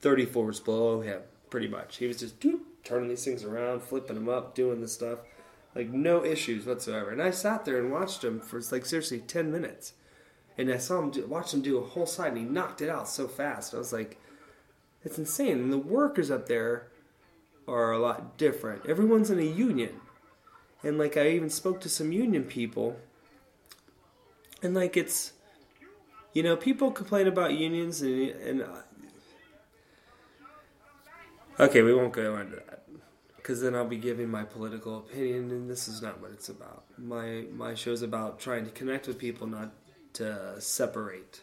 30 0.00 0.26
floors 0.26 0.60
below 0.60 1.00
him, 1.00 1.22
pretty 1.50 1.66
much. 1.66 1.96
He 1.96 2.06
was 2.06 2.20
just 2.20 2.38
doop, 2.38 2.60
turning 2.84 3.08
these 3.08 3.24
things 3.24 3.42
around, 3.42 3.82
flipping 3.82 4.14
them 4.14 4.28
up, 4.28 4.54
doing 4.54 4.80
this 4.80 4.92
stuff. 4.92 5.18
Like 5.74 5.88
no 5.88 6.24
issues 6.24 6.66
whatsoever. 6.66 7.10
And 7.10 7.22
I 7.22 7.30
sat 7.30 7.64
there 7.64 7.78
and 7.78 7.90
watched 7.90 8.22
him 8.22 8.40
for 8.40 8.60
like 8.70 8.84
seriously 8.84 9.20
ten 9.20 9.50
minutes, 9.50 9.94
and 10.58 10.70
I 10.70 10.76
saw 10.76 10.98
him 10.98 11.10
do, 11.10 11.26
watch 11.26 11.54
him 11.54 11.62
do 11.62 11.78
a 11.78 11.86
whole 11.86 12.06
side, 12.06 12.28
and 12.32 12.38
he 12.38 12.44
knocked 12.44 12.82
it 12.82 12.90
out 12.90 13.08
so 13.08 13.26
fast. 13.26 13.74
I 13.74 13.78
was 13.78 13.92
like, 13.92 14.20
it's 15.04 15.18
insane. 15.18 15.58
And 15.58 15.72
the 15.72 15.78
workers 15.78 16.30
up 16.30 16.46
there 16.46 16.88
are 17.66 17.92
a 17.92 17.98
lot 17.98 18.36
different. 18.36 18.86
Everyone's 18.86 19.30
in 19.30 19.38
a 19.38 19.42
union. 19.42 20.00
And 20.82 20.98
like 20.98 21.16
I 21.16 21.28
even 21.28 21.48
spoke 21.48 21.80
to 21.82 21.88
some 21.88 22.12
union 22.12 22.44
people 22.44 22.96
and 24.62 24.74
like 24.74 24.96
it's 24.96 25.32
you 26.32 26.42
know, 26.42 26.56
people 26.56 26.90
complain 26.90 27.26
about 27.26 27.54
unions 27.54 28.00
and 28.00 28.30
and 28.30 28.62
uh, 28.62 28.82
Okay, 31.60 31.82
we 31.82 31.94
won't 31.94 32.12
go 32.12 32.36
into 32.38 32.56
that 32.56 32.81
because 33.42 33.60
then 33.60 33.74
I'll 33.74 33.84
be 33.84 33.96
giving 33.96 34.30
my 34.30 34.44
political 34.44 34.98
opinion, 34.98 35.50
and 35.50 35.68
this 35.68 35.88
is 35.88 36.00
not 36.00 36.20
what 36.20 36.30
it's 36.30 36.48
about. 36.48 36.84
My 36.96 37.44
my 37.52 37.74
show's 37.74 38.02
about 38.02 38.38
trying 38.38 38.64
to 38.64 38.70
connect 38.70 39.08
with 39.08 39.18
people, 39.18 39.46
not 39.46 39.72
to 40.14 40.60
separate. 40.60 41.40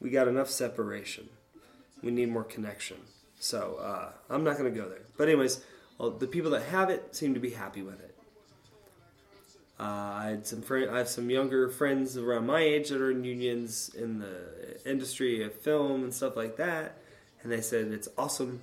We 0.00 0.10
got 0.10 0.28
enough 0.28 0.48
separation. 0.48 1.28
We 2.02 2.10
need 2.10 2.30
more 2.30 2.44
connection. 2.44 2.96
So 3.38 3.76
uh, 3.82 4.12
I'm 4.30 4.44
not 4.44 4.56
going 4.56 4.72
to 4.72 4.80
go 4.80 4.88
there. 4.88 5.02
But 5.16 5.28
anyways, 5.28 5.60
well, 5.98 6.10
the 6.10 6.26
people 6.26 6.50
that 6.52 6.62
have 6.62 6.90
it 6.90 7.14
seem 7.14 7.34
to 7.34 7.40
be 7.40 7.50
happy 7.50 7.82
with 7.82 8.00
it. 8.00 8.16
Uh, 9.78 9.84
I 9.84 10.26
had 10.30 10.46
some 10.46 10.62
friend, 10.62 10.90
I 10.90 10.98
have 10.98 11.08
some 11.08 11.28
younger 11.28 11.68
friends 11.68 12.16
around 12.16 12.46
my 12.46 12.60
age 12.60 12.90
that 12.90 13.00
are 13.00 13.10
in 13.10 13.24
unions 13.24 13.90
in 13.94 14.20
the 14.20 14.80
industry 14.88 15.42
of 15.42 15.54
film 15.54 16.04
and 16.04 16.14
stuff 16.14 16.36
like 16.36 16.56
that, 16.56 16.98
and 17.42 17.50
they 17.50 17.60
said 17.60 17.88
it's 17.88 18.08
awesome, 18.16 18.60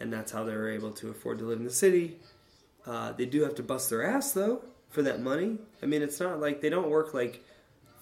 and 0.00 0.12
that's 0.12 0.32
how 0.32 0.44
they're 0.44 0.70
able 0.70 0.92
to 0.92 1.10
afford 1.10 1.38
to 1.38 1.44
live 1.44 1.58
in 1.58 1.64
the 1.64 1.70
city. 1.70 2.18
Uh, 2.86 3.12
they 3.12 3.26
do 3.26 3.42
have 3.42 3.54
to 3.56 3.62
bust 3.62 3.90
their 3.90 4.04
ass 4.04 4.32
though 4.32 4.62
for 4.90 5.02
that 5.02 5.22
money. 5.22 5.58
I 5.82 5.86
mean, 5.86 6.02
it's 6.02 6.20
not 6.20 6.40
like 6.40 6.60
they 6.60 6.68
don't 6.68 6.90
work 6.90 7.14
like 7.14 7.44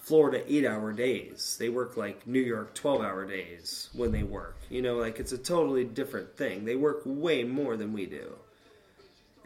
Florida 0.01 0.43
eight 0.47 0.65
hour 0.65 0.91
days. 0.91 1.55
They 1.59 1.69
work 1.69 1.95
like 1.95 2.25
New 2.25 2.41
York 2.41 2.73
12 2.73 3.01
hour 3.01 3.25
days 3.25 3.89
when 3.93 4.11
they 4.11 4.23
work. 4.23 4.57
You 4.69 4.81
know, 4.81 4.95
like 4.95 5.19
it's 5.19 5.31
a 5.31 5.37
totally 5.37 5.85
different 5.85 6.35
thing. 6.35 6.65
They 6.65 6.75
work 6.75 7.01
way 7.05 7.43
more 7.43 7.77
than 7.77 7.93
we 7.93 8.07
do. 8.07 8.33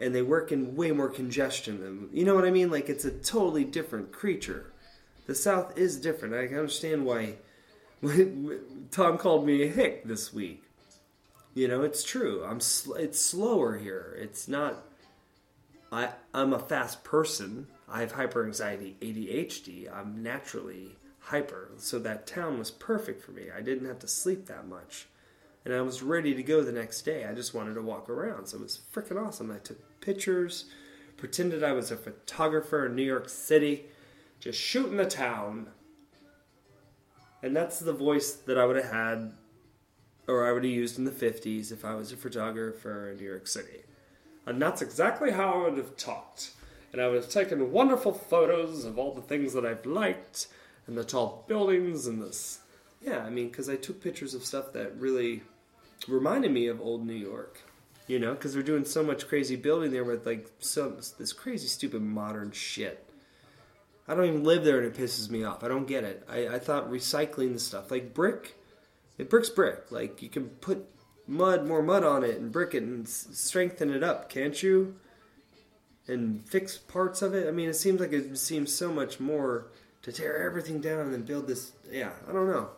And 0.00 0.14
they 0.14 0.22
work 0.22 0.52
in 0.52 0.76
way 0.76 0.92
more 0.92 1.08
congestion 1.08 1.80
than, 1.80 2.08
you 2.12 2.24
know 2.24 2.34
what 2.34 2.44
I 2.44 2.50
mean? 2.50 2.70
Like 2.70 2.88
it's 2.88 3.04
a 3.04 3.10
totally 3.10 3.64
different 3.64 4.12
creature. 4.12 4.72
The 5.26 5.34
South 5.34 5.76
is 5.76 5.98
different. 5.98 6.34
I 6.34 6.46
understand 6.46 7.04
why 7.04 7.34
Tom 8.90 9.18
called 9.18 9.46
me 9.46 9.62
a 9.62 9.68
hick 9.68 10.04
this 10.04 10.32
week. 10.32 10.62
You 11.54 11.68
know, 11.68 11.82
it's 11.82 12.04
true. 12.04 12.44
I'm 12.44 12.60
sl- 12.60 12.94
it's 12.94 13.20
slower 13.20 13.78
here. 13.78 14.16
It's 14.20 14.46
not 14.46 14.84
I 15.92 16.10
I'm 16.34 16.52
a 16.52 16.58
fast 16.58 17.04
person 17.04 17.68
I 17.88 18.00
have 18.00 18.12
hyper 18.12 18.44
anxiety, 18.44 18.96
ADHD. 19.00 19.92
I'm 19.92 20.22
naturally 20.22 20.96
hyper. 21.20 21.70
So 21.76 21.98
that 22.00 22.26
town 22.26 22.58
was 22.58 22.70
perfect 22.70 23.22
for 23.22 23.32
me. 23.32 23.44
I 23.56 23.60
didn't 23.60 23.86
have 23.86 24.00
to 24.00 24.08
sleep 24.08 24.46
that 24.46 24.66
much. 24.66 25.06
And 25.64 25.74
I 25.74 25.80
was 25.82 26.02
ready 26.02 26.34
to 26.34 26.42
go 26.42 26.62
the 26.62 26.72
next 26.72 27.02
day. 27.02 27.24
I 27.24 27.34
just 27.34 27.54
wanted 27.54 27.74
to 27.74 27.82
walk 27.82 28.08
around. 28.08 28.46
So 28.46 28.58
it 28.58 28.62
was 28.62 28.80
freaking 28.92 29.24
awesome. 29.24 29.50
I 29.50 29.58
took 29.58 30.00
pictures, 30.00 30.66
pretended 31.16 31.62
I 31.62 31.72
was 31.72 31.90
a 31.90 31.96
photographer 31.96 32.86
in 32.86 32.94
New 32.94 33.02
York 33.02 33.28
City, 33.28 33.86
just 34.38 34.60
shooting 34.60 34.96
the 34.96 35.06
town. 35.06 35.68
And 37.42 37.54
that's 37.54 37.78
the 37.78 37.92
voice 37.92 38.32
that 38.32 38.58
I 38.58 38.64
would 38.64 38.76
have 38.76 38.92
had 38.92 39.32
or 40.28 40.44
I 40.44 40.52
would 40.52 40.64
have 40.64 40.72
used 40.72 40.98
in 40.98 41.04
the 41.04 41.12
50s 41.12 41.70
if 41.70 41.84
I 41.84 41.94
was 41.94 42.10
a 42.10 42.16
photographer 42.16 43.10
in 43.10 43.18
New 43.18 43.24
York 43.24 43.46
City. 43.46 43.84
And 44.46 44.62
that's 44.62 44.80
exactly 44.80 45.32
how 45.32 45.52
I 45.52 45.68
would 45.68 45.78
have 45.78 45.96
talked 45.96 46.52
and 46.96 47.04
I 47.04 47.08
would 47.08 47.16
have 47.16 47.28
taken 47.28 47.72
wonderful 47.72 48.14
photos 48.14 48.86
of 48.86 48.98
all 48.98 49.12
the 49.12 49.20
things 49.20 49.52
that 49.52 49.66
I've 49.66 49.84
liked 49.84 50.46
and 50.86 50.96
the 50.96 51.04
tall 51.04 51.44
buildings 51.46 52.06
and 52.06 52.22
this. 52.22 52.60
Yeah, 53.02 53.18
I 53.18 53.28
mean, 53.28 53.48
because 53.48 53.68
I 53.68 53.76
took 53.76 54.02
pictures 54.02 54.32
of 54.32 54.46
stuff 54.46 54.72
that 54.72 54.96
really 54.96 55.42
reminded 56.08 56.52
me 56.52 56.68
of 56.68 56.80
old 56.80 57.06
New 57.06 57.12
York. 57.12 57.60
You 58.06 58.18
know, 58.18 58.32
because 58.32 58.54
they're 58.54 58.62
doing 58.62 58.86
so 58.86 59.02
much 59.02 59.28
crazy 59.28 59.56
building 59.56 59.90
there 59.90 60.04
with 60.04 60.24
like 60.24 60.48
some 60.60 60.96
this 61.18 61.34
crazy 61.34 61.66
stupid 61.66 62.00
modern 62.00 62.52
shit. 62.52 63.04
I 64.08 64.14
don't 64.14 64.24
even 64.24 64.44
live 64.44 64.64
there 64.64 64.78
and 64.78 64.86
it 64.86 64.98
pisses 64.98 65.28
me 65.28 65.44
off. 65.44 65.64
I 65.64 65.68
don't 65.68 65.88
get 65.88 66.04
it. 66.04 66.24
I, 66.30 66.48
I 66.48 66.58
thought 66.60 66.90
recycling 66.90 67.52
the 67.52 67.58
stuff 67.58 67.90
like 67.90 68.14
brick, 68.14 68.54
it 69.18 69.28
brick's 69.28 69.50
brick. 69.50 69.90
Like 69.90 70.22
you 70.22 70.30
can 70.30 70.48
put 70.48 70.86
mud, 71.26 71.66
more 71.66 71.82
mud 71.82 72.04
on 72.04 72.24
it, 72.24 72.38
and 72.38 72.52
brick 72.52 72.74
it 72.74 72.82
and 72.82 73.08
strengthen 73.08 73.92
it 73.92 74.02
up, 74.02 74.28
can't 74.28 74.62
you? 74.62 74.96
and 76.08 76.46
fix 76.48 76.76
parts 76.76 77.22
of 77.22 77.34
it. 77.34 77.48
I 77.48 77.50
mean, 77.50 77.68
it 77.68 77.74
seems 77.74 78.00
like 78.00 78.12
it 78.12 78.36
seems 78.38 78.72
so 78.72 78.92
much 78.92 79.18
more 79.20 79.66
to 80.02 80.12
tear 80.12 80.46
everything 80.46 80.80
down 80.80 81.00
and 81.00 81.12
then 81.12 81.22
build 81.22 81.48
this. 81.48 81.72
Yeah, 81.90 82.12
I 82.28 82.32
don't 82.32 82.46
know. 82.46 82.70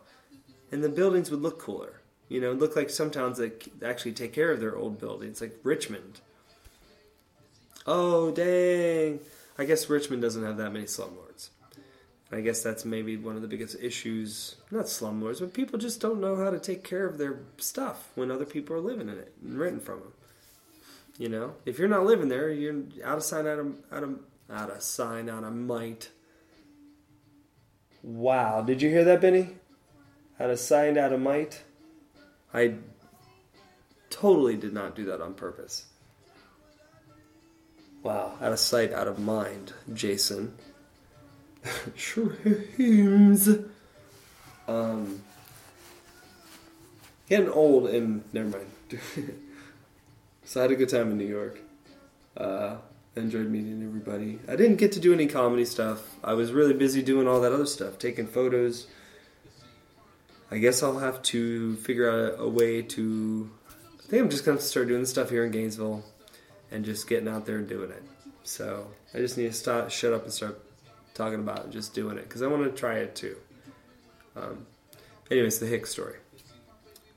And 0.73 0.83
the 0.83 0.89
buildings 0.89 1.31
would 1.31 1.43
look 1.43 1.59
cooler. 1.59 2.01
You 2.29 2.41
know, 2.41 2.53
look 2.53 2.77
like 2.77 2.91
some 2.91 3.11
towns 3.11 3.39
that 3.39 3.69
actually 3.83 4.13
take 4.13 4.33
care 4.33 4.51
of 4.51 4.61
their 4.61 4.77
old 4.77 4.99
buildings, 4.99 5.41
like 5.41 5.59
Richmond. 5.63 6.21
Oh, 7.87 8.31
dang. 8.31 9.21
I 9.57 9.65
guess 9.65 9.89
Richmond 9.89 10.21
doesn't 10.21 10.45
have 10.45 10.59
that 10.59 10.73
many 10.73 10.85
slumlords. 10.85 11.49
I 12.31 12.41
guess 12.41 12.63
that's 12.63 12.85
maybe 12.85 13.17
one 13.17 13.37
of 13.37 13.43
the 13.43 13.49
biggest 13.49 13.77
issues. 13.81 14.57
Not 14.71 14.85
slumlords, 14.85 15.41
but 15.41 15.55
people 15.55 15.79
just 15.79 16.01
don't 16.01 16.21
know 16.21 16.37
how 16.37 16.51
to 16.51 16.59
take 16.59 16.85
care 16.85 17.07
of 17.07 17.17
their 17.17 17.41
stuff 17.57 18.11
when 18.15 18.31
other 18.31 18.45
people 18.45 18.77
are 18.77 18.81
living 18.81 19.09
in 19.09 19.19
it 19.19 19.33
and 19.43 19.59
renting 19.59 19.81
from 19.81 20.01
them. 20.01 20.13
You 21.17 21.29
know, 21.31 21.55
if 21.65 21.79
you're 21.79 21.89
not 21.89 22.05
living 22.05 22.29
there, 22.29 22.51
you're 22.51 22.83
out 23.05 23.17
of 23.17 23.25
sign, 23.25 23.47
out 23.47 23.59
of 23.59 23.75
out 23.91 24.03
of 24.03 24.21
out 24.51 24.71
of 24.71 24.83
sign, 24.83 25.29
out 25.29 25.43
of 25.43 25.55
might. 25.55 26.11
Wow, 28.03 28.63
did 28.63 28.83
you 28.83 28.91
hear 28.91 29.05
that, 29.05 29.21
Benny? 29.21 29.57
Out 30.39 30.51
of 30.51 30.61
sight, 30.61 30.97
out 30.97 31.13
of 31.13 31.21
might. 31.21 31.63
I 32.55 32.75
totally 34.11 34.57
did 34.57 34.73
not 34.73 34.95
do 34.95 35.07
that 35.07 35.21
on 35.21 35.35
purpose. 35.35 35.87
Wow, 38.03 38.39
out 38.41 38.53
of 38.53 38.59
sight, 38.61 38.93
out 38.93 39.09
of 39.09 39.19
mind, 39.19 39.73
Jason. 39.93 40.55
Shrooms. 41.97 43.69
Um, 44.67 45.23
getting 47.29 47.51
old 47.51 47.89
and 47.89 48.23
never 48.33 48.49
mind. 48.49 49.01
So 50.49 50.61
I 50.61 50.63
had 50.63 50.71
a 50.71 50.77
good 50.77 50.89
time 50.89 51.11
in 51.11 51.19
New 51.19 51.27
York. 51.27 51.59
Uh, 52.35 52.77
enjoyed 53.17 53.51
meeting 53.51 53.83
everybody. 53.87 54.39
I 54.49 54.57
didn't 54.57 54.77
get 54.77 54.93
to 54.93 54.99
do 54.99 55.13
any 55.13 55.27
comedy 55.27 55.67
stuff. 55.67 56.17
I 56.25 56.33
was 56.33 56.53
really 56.53 56.73
busy 56.73 57.03
doing 57.03 57.29
all 57.29 57.43
that 57.43 57.53
other 57.53 57.67
stuff, 57.67 57.99
taking 57.99 58.27
photos. 58.27 58.87
I 60.51 60.57
guess 60.57 60.83
I'll 60.83 61.01
have 61.01 61.21
to 61.25 61.77
figure 61.77 62.09
out 62.09 62.41
a 62.41 62.49
way 62.49 62.81
to. 62.81 63.51
I 63.99 64.07
think 64.09 64.23
I'm 64.23 64.31
just 64.31 64.47
gonna 64.47 64.59
start 64.59 64.89
doing 64.89 65.03
the 65.03 65.07
stuff 65.07 65.29
here 65.29 65.45
in 65.45 65.53
Gainesville, 65.53 66.03
and 66.71 66.83
just 66.83 67.07
getting 67.07 67.29
out 67.29 67.45
there 67.45 67.59
and 67.59 67.69
doing 67.69 67.91
it. 67.91 68.03
So 68.45 68.87
I 69.13 69.19
just 69.19 69.37
need 69.37 69.49
to 69.49 69.53
stop, 69.53 69.91
shut 69.91 70.15
up 70.15 70.25
and 70.25 70.33
start 70.33 70.59
talking 71.19 71.41
about 71.41 71.67
it, 71.67 71.71
just 71.71 71.93
doing 71.93 72.17
it 72.17 72.23
because 72.23 72.41
I 72.41 72.47
want 72.47 72.65
to 72.65 72.71
try 72.71 72.95
it 72.95 73.15
too. 73.15 73.37
Um, 74.35 74.67
anyways, 75.31 75.59
the 75.59 75.67
Hicks 75.67 75.91
story. 75.91 76.17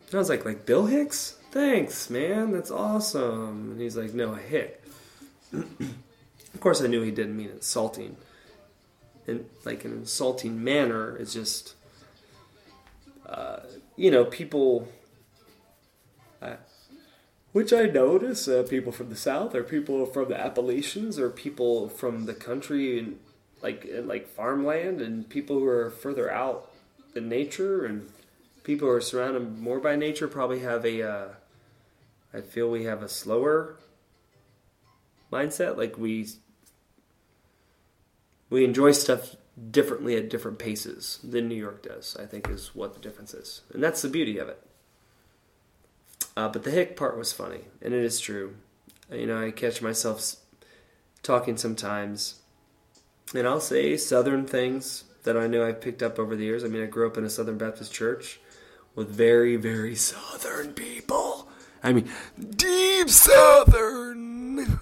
And 0.08 0.16
I 0.16 0.18
was 0.18 0.28
like, 0.28 0.44
like 0.44 0.66
Bill 0.66 0.88
Hicks? 0.88 1.38
thanks, 1.52 2.10
man, 2.10 2.52
that's 2.52 2.72
awesome. 2.72 3.72
And 3.72 3.82
he's 3.82 3.98
like, 3.98 4.14
no, 4.14 4.34
a 4.34 4.38
hick. 4.38 4.84
of 5.54 6.60
course, 6.60 6.82
I 6.82 6.88
knew 6.88 7.02
he 7.02 7.12
didn't 7.12 7.38
mean 7.38 7.50
insulting. 7.50 8.16
And 9.28 9.46
like 9.66 9.86
an 9.86 9.92
insulting 9.92 10.64
manner 10.64 11.16
is 11.16 11.34
just, 11.34 11.76
uh, 13.28 13.60
you 13.96 14.10
know, 14.10 14.26
people. 14.26 14.88
Uh, 16.42 16.56
which 17.52 17.74
I 17.74 17.84
notice 17.84 18.48
uh, 18.48 18.66
people 18.68 18.94
from 18.94 19.10
the 19.10 19.16
South, 19.16 19.54
or 19.54 19.62
people 19.62 20.06
from 20.06 20.30
the 20.30 20.40
Appalachians, 20.40 21.20
or 21.20 21.30
people 21.30 21.90
from 21.90 22.26
the 22.26 22.34
country, 22.34 22.98
and 22.98 23.20
like 23.62 23.88
like 24.04 24.28
farmland, 24.28 25.02
and 25.02 25.28
people 25.30 25.60
who 25.60 25.68
are 25.68 25.90
further 25.90 26.32
out 26.32 26.72
in 27.16 27.30
nature, 27.30 27.86
and 27.86 28.10
people 28.64 28.88
who 28.88 28.94
are 28.94 29.02
surrounded 29.02 29.60
more 29.60 29.80
by 29.80 29.96
nature 29.96 30.28
probably 30.28 30.60
have 30.60 30.86
a 30.86 31.02
uh, 31.02 31.28
I 32.34 32.42
feel 32.42 32.70
we 32.70 32.86
have 32.86 33.04
a 33.04 33.10
slower 33.10 33.76
mindset. 35.32 35.78
Like 35.78 35.98
we 35.98 36.28
we 38.50 38.64
enjoy 38.66 38.92
stuff 38.92 39.36
differently 39.70 40.16
at 40.16 40.30
different 40.30 40.60
paces 40.60 41.20
than 41.24 41.48
New 41.48 41.56
York 41.56 41.84
does. 41.84 42.16
I 42.20 42.26
think 42.26 42.50
is 42.50 42.74
what 42.74 42.94
the 42.94 43.00
difference 43.00 43.34
is, 43.34 43.62
and 43.74 43.84
that's 43.84 44.02
the 44.02 44.10
beauty 44.10 44.38
of 44.38 44.50
it. 44.50 44.62
Uh, 46.36 46.48
but 46.48 46.64
the 46.64 46.72
hick 46.72 46.96
part 46.96 47.18
was 47.18 47.34
funny, 47.34 47.62
and 47.82 47.94
it 47.94 48.04
is 48.04 48.20
true. 48.20 48.56
You 49.12 49.28
know, 49.28 49.42
I 49.46 49.52
catch 49.52 49.82
myself 49.82 50.36
talking 51.24 51.58
sometimes, 51.58 52.41
and 53.34 53.48
I'll 53.48 53.62
say 53.62 53.98
southern 53.98 54.46
things 54.46 55.06
that 55.24 55.38
I 55.38 55.48
know 55.48 55.66
I've 55.66 55.82
picked 55.82 56.04
up 56.04 56.20
over 56.20 56.36
the 56.36 56.44
years. 56.44 56.64
I 56.64 56.68
mean, 56.68 56.84
I 56.84 56.88
grew 56.88 57.08
up 57.08 57.18
in 57.18 57.26
a 57.26 57.30
Southern 57.30 57.58
Baptist 57.58 57.94
church 57.94 58.40
with 58.96 59.10
very, 59.10 59.56
very 59.56 59.96
southern 59.96 60.74
people. 60.74 61.48
I 61.84 61.94
mean, 61.94 62.10
deep 62.56 63.10
southern. 63.10 64.80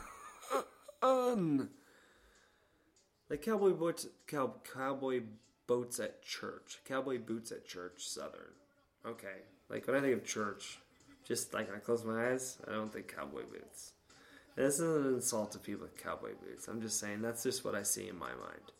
like 3.29 3.41
cowboy 3.41 3.72
boots, 3.72 4.08
cow, 4.27 4.53
cowboy 4.74 5.22
boats 5.68 6.00
at 6.00 6.24
church, 6.24 6.79
cowboy 6.85 7.20
boots 7.20 7.51
at 7.51 7.68
church, 7.68 8.07
southern. 8.07 8.53
Okay, 9.05 9.44
like 9.70 9.88
when 9.88 9.96
I 9.96 10.01
think 10.01 10.16
of 10.16 10.25
church, 10.25 10.79
just 11.24 11.53
like 11.53 11.74
I 11.74 11.79
close 11.79 12.03
my 12.03 12.31
eyes, 12.31 12.57
I 12.68 12.72
don't 12.72 12.92
think 12.92 13.14
cowboy 13.16 13.44
boots. 13.44 13.94
This 14.59 14.75
isn't 14.75 15.05
an 15.05 15.13
insult 15.13 15.53
to 15.53 15.57
people 15.57 15.83
with 15.83 15.95
cowboy 15.95 16.33
boots. 16.33 16.67
I'm 16.67 16.81
just 16.81 17.00
saying 17.00 17.22
that's 17.22 17.43
just 17.43 17.63
what 17.63 17.75
I 17.75 17.83
see 17.83 18.09
in 18.09 18.19
my 18.19 18.27
mind. 18.27 18.74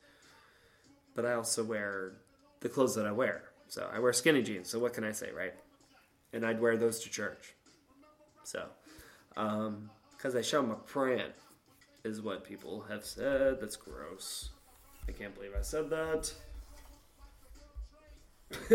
But 1.16 1.26
I 1.26 1.34
also 1.34 1.64
wear 1.64 2.16
the 2.60 2.68
clothes 2.68 2.96
that 2.96 3.06
I 3.06 3.14
wear. 3.14 3.44
So 3.70 3.90
I 3.94 4.00
wear 4.00 4.12
skinny 4.12 4.42
jeans. 4.42 4.70
So 4.70 4.78
what 4.78 4.94
can 4.94 5.06
I 5.06 5.14
say, 5.14 5.32
right? 5.32 5.54
And 6.34 6.46
I'd 6.46 6.60
wear 6.60 6.76
those 6.76 7.00
to 7.04 7.10
church. 7.10 7.54
So, 8.44 8.66
um 9.38 9.90
because 10.18 10.36
I 10.36 10.42
show 10.42 10.62
my 10.62 10.76
print, 10.76 11.32
is 12.04 12.22
what 12.22 12.44
people 12.44 12.86
have 12.90 13.06
said. 13.06 13.62
That's 13.62 13.78
gross. 13.78 14.50
I 15.08 15.14
can't 15.14 15.34
believe 15.34 15.52
I 15.58 15.62
said 15.62 15.90
that. 15.92 16.34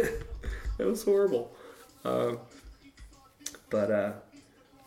it 0.79 0.85
was 0.85 1.05
horrible. 1.05 1.55
Um, 2.03 2.39
but 3.69 3.91
uh, 3.91 4.13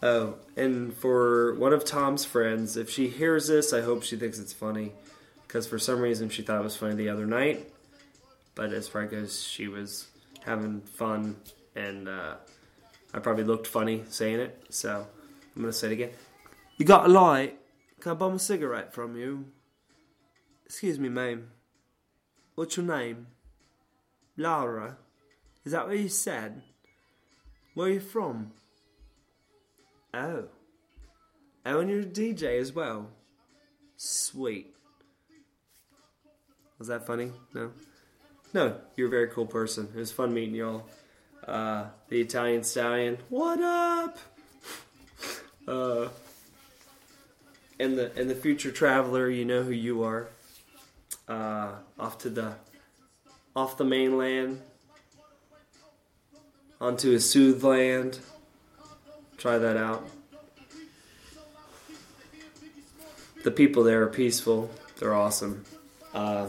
oh, 0.03 0.35
and 0.55 0.93
for 0.93 1.55
one 1.55 1.73
of 1.73 1.85
Tom's 1.85 2.25
friends, 2.25 2.77
if 2.77 2.89
she 2.89 3.07
hears 3.07 3.47
this, 3.47 3.73
I 3.73 3.81
hope 3.81 4.03
she 4.03 4.17
thinks 4.17 4.39
it's 4.39 4.53
funny, 4.53 4.93
because 5.47 5.67
for 5.67 5.79
some 5.79 5.99
reason 5.99 6.29
she 6.29 6.41
thought 6.41 6.59
it 6.59 6.63
was 6.63 6.75
funny 6.75 6.95
the 6.95 7.09
other 7.09 7.25
night. 7.25 7.71
But 8.55 8.73
as 8.73 8.87
frank 8.87 9.13
as 9.13 9.43
she 9.43 9.67
was 9.67 10.07
having 10.43 10.81
fun, 10.81 11.35
and 11.75 12.07
uh, 12.07 12.35
I 13.13 13.19
probably 13.19 13.43
looked 13.43 13.67
funny 13.67 14.03
saying 14.09 14.39
it, 14.39 14.65
so 14.69 15.05
I'm 15.55 15.61
gonna 15.61 15.73
say 15.73 15.87
it 15.87 15.93
again. 15.93 16.09
You 16.77 16.85
got 16.85 17.05
a 17.05 17.09
light? 17.09 17.59
Can 17.99 18.11
I 18.11 18.15
bum 18.15 18.33
a 18.33 18.39
cigarette 18.39 18.93
from 18.93 19.15
you? 19.15 19.45
Excuse 20.65 20.99
me, 20.99 21.09
ma'am. 21.09 21.49
What's 22.55 22.77
your 22.77 22.85
name? 22.85 23.27
Laura. 24.35 24.97
Is 25.65 25.71
that 25.71 25.87
what 25.87 25.97
you 25.97 26.09
said? 26.09 26.61
Where 27.73 27.87
are 27.87 27.91
you 27.91 27.99
from? 27.99 28.51
Oh. 30.17 30.45
Oh, 31.63 31.79
and 31.79 31.89
you're 31.91 31.99
a 31.99 32.03
DJ 32.03 32.59
as 32.59 32.73
well? 32.73 33.07
Sweet. 33.97 34.73
Was 36.79 36.87
that 36.87 37.05
funny? 37.05 37.31
No? 37.53 37.71
No, 38.51 38.77
you're 38.95 39.09
a 39.09 39.11
very 39.11 39.27
cool 39.27 39.45
person. 39.45 39.89
It 39.93 39.99
was 39.99 40.11
fun 40.11 40.33
meeting 40.33 40.55
y'all. 40.55 40.87
Uh, 41.45 41.85
the 42.09 42.19
Italian 42.19 42.63
Stallion. 42.63 43.19
What 43.29 43.61
up? 43.61 44.17
Uh, 45.67 46.07
and 47.79 47.97
the 47.97 48.11
and 48.15 48.27
the 48.29 48.35
future 48.35 48.71
traveler, 48.71 49.29
you 49.29 49.45
know 49.45 49.61
who 49.61 49.71
you 49.71 50.01
are. 50.01 50.29
Uh, 51.27 51.73
off 51.99 52.17
to 52.19 52.29
the 52.29 52.53
off 53.55 53.77
the 53.77 53.83
mainland 53.83 54.61
onto 56.81 57.13
a 57.13 57.19
soothe 57.19 57.63
land. 57.63 58.19
Try 59.37 59.59
that 59.59 59.77
out. 59.77 60.07
The 63.43 63.51
people 63.51 63.83
there 63.83 64.01
are 64.01 64.07
peaceful. 64.07 64.69
They're 64.99 65.13
awesome. 65.13 65.63
Uh, 66.13 66.47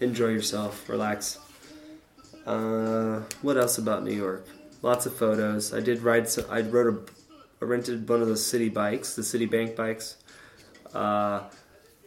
enjoy 0.00 0.28
yourself. 0.28 0.88
Relax. 0.88 1.38
Uh, 2.46 3.20
what 3.42 3.58
else 3.58 3.76
about 3.78 4.02
New 4.02 4.14
York? 4.14 4.46
Lots 4.82 5.04
of 5.04 5.14
photos. 5.14 5.74
I 5.74 5.80
did 5.80 6.02
ride. 6.02 6.28
So, 6.28 6.46
I 6.50 6.62
rode 6.62 6.94
a. 6.94 6.98
I 7.62 7.66
rented 7.66 8.08
one 8.08 8.22
of 8.22 8.28
those 8.28 8.44
city 8.44 8.70
bikes, 8.70 9.14
the 9.14 9.22
Citibank 9.22 9.76
bikes. 9.76 10.16
Uh, 10.94 11.42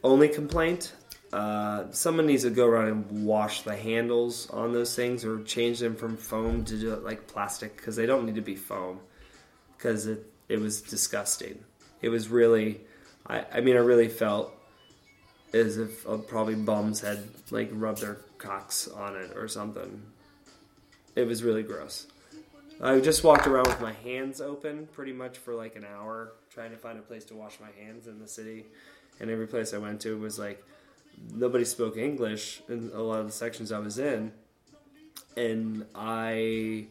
only 0.04 0.28
complaint: 0.28 0.94
uh, 1.34 1.92
someone 1.92 2.28
needs 2.28 2.44
to 2.44 2.52
go 2.52 2.68
around 2.68 2.88
and 2.90 3.26
wash 3.26 3.64
the 3.64 3.76
handles 3.76 4.48
on 4.52 4.72
those 4.72 4.96
things, 4.96 5.26
or 5.26 5.42
change 5.44 5.80
them 5.80 5.96
from 5.96 6.16
foam 6.16 6.64
to 6.66 6.96
like 6.98 7.26
plastic 7.26 7.76
because 7.76 7.96
they 7.96 8.06
don't 8.06 8.28
need 8.28 8.36
to 8.36 8.42
be 8.42 8.56
foam. 8.56 9.00
Because 9.76 10.06
it 10.06 10.32
it 10.48 10.60
was 10.60 10.82
disgusting. 10.82 11.58
It 12.04 12.10
was 12.10 12.30
really. 12.30 12.82
I 13.26 13.46
I 13.52 13.62
mean 13.62 13.76
I 13.76 13.80
really 13.80 14.10
felt 14.10 14.54
as 15.54 15.80
if 15.80 16.08
uh, 16.08 16.18
probably 16.18 16.56
bums 16.56 17.02
had 17.02 17.20
like 17.50 17.70
rubbed 17.72 18.02
their 18.02 18.20
cocks 18.38 18.88
on 18.88 19.16
it 19.16 19.36
or 19.36 19.48
something. 19.48 20.04
It 21.16 21.26
was 21.26 21.42
really 21.42 21.64
gross. 21.64 22.06
I 22.80 23.00
just 23.00 23.24
walked 23.24 23.48
around 23.48 23.68
with 23.68 23.82
my 23.82 23.94
hands 23.94 24.40
open 24.40 24.88
pretty 24.94 25.14
much 25.14 25.40
for 25.40 25.56
like 25.56 25.76
an 25.76 25.86
hour 25.86 26.34
trying 26.52 26.72
to 26.72 26.78
find 26.78 27.00
a 27.00 27.02
place 27.02 27.26
to 27.26 27.36
wash 27.36 27.60
my 27.60 27.72
hands 27.84 28.08
in 28.08 28.20
the 28.20 28.28
city. 28.28 28.66
And 29.20 29.32
every 29.32 29.48
place 29.48 29.74
I 29.74 29.78
went 29.80 30.02
to 30.02 30.18
was 30.18 30.38
like 30.38 30.64
nobody 31.34 31.66
spoke 31.66 31.98
English 31.98 32.62
in 32.68 32.92
a 32.94 33.02
lot 33.02 33.20
of 33.20 33.26
the 33.28 33.32
sections 33.32 33.72
I 33.72 33.80
was 33.80 34.00
in. 34.00 34.32
And 35.36 35.86
I, 35.96 36.86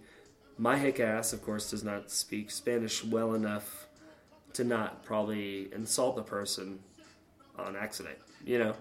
my 0.58 0.76
hick 0.78 1.00
ass, 1.00 1.32
of 1.32 1.42
course, 1.42 1.70
does 1.70 1.84
not 1.84 2.10
speak 2.10 2.50
Spanish 2.50 3.04
well 3.04 3.34
enough 3.34 3.86
to 4.54 4.64
not 4.64 5.04
probably 5.04 5.72
insult 5.72 6.16
the 6.16 6.22
person 6.22 6.80
on 7.58 7.76
accident, 7.76 8.18
you 8.44 8.58
know? 8.58 8.74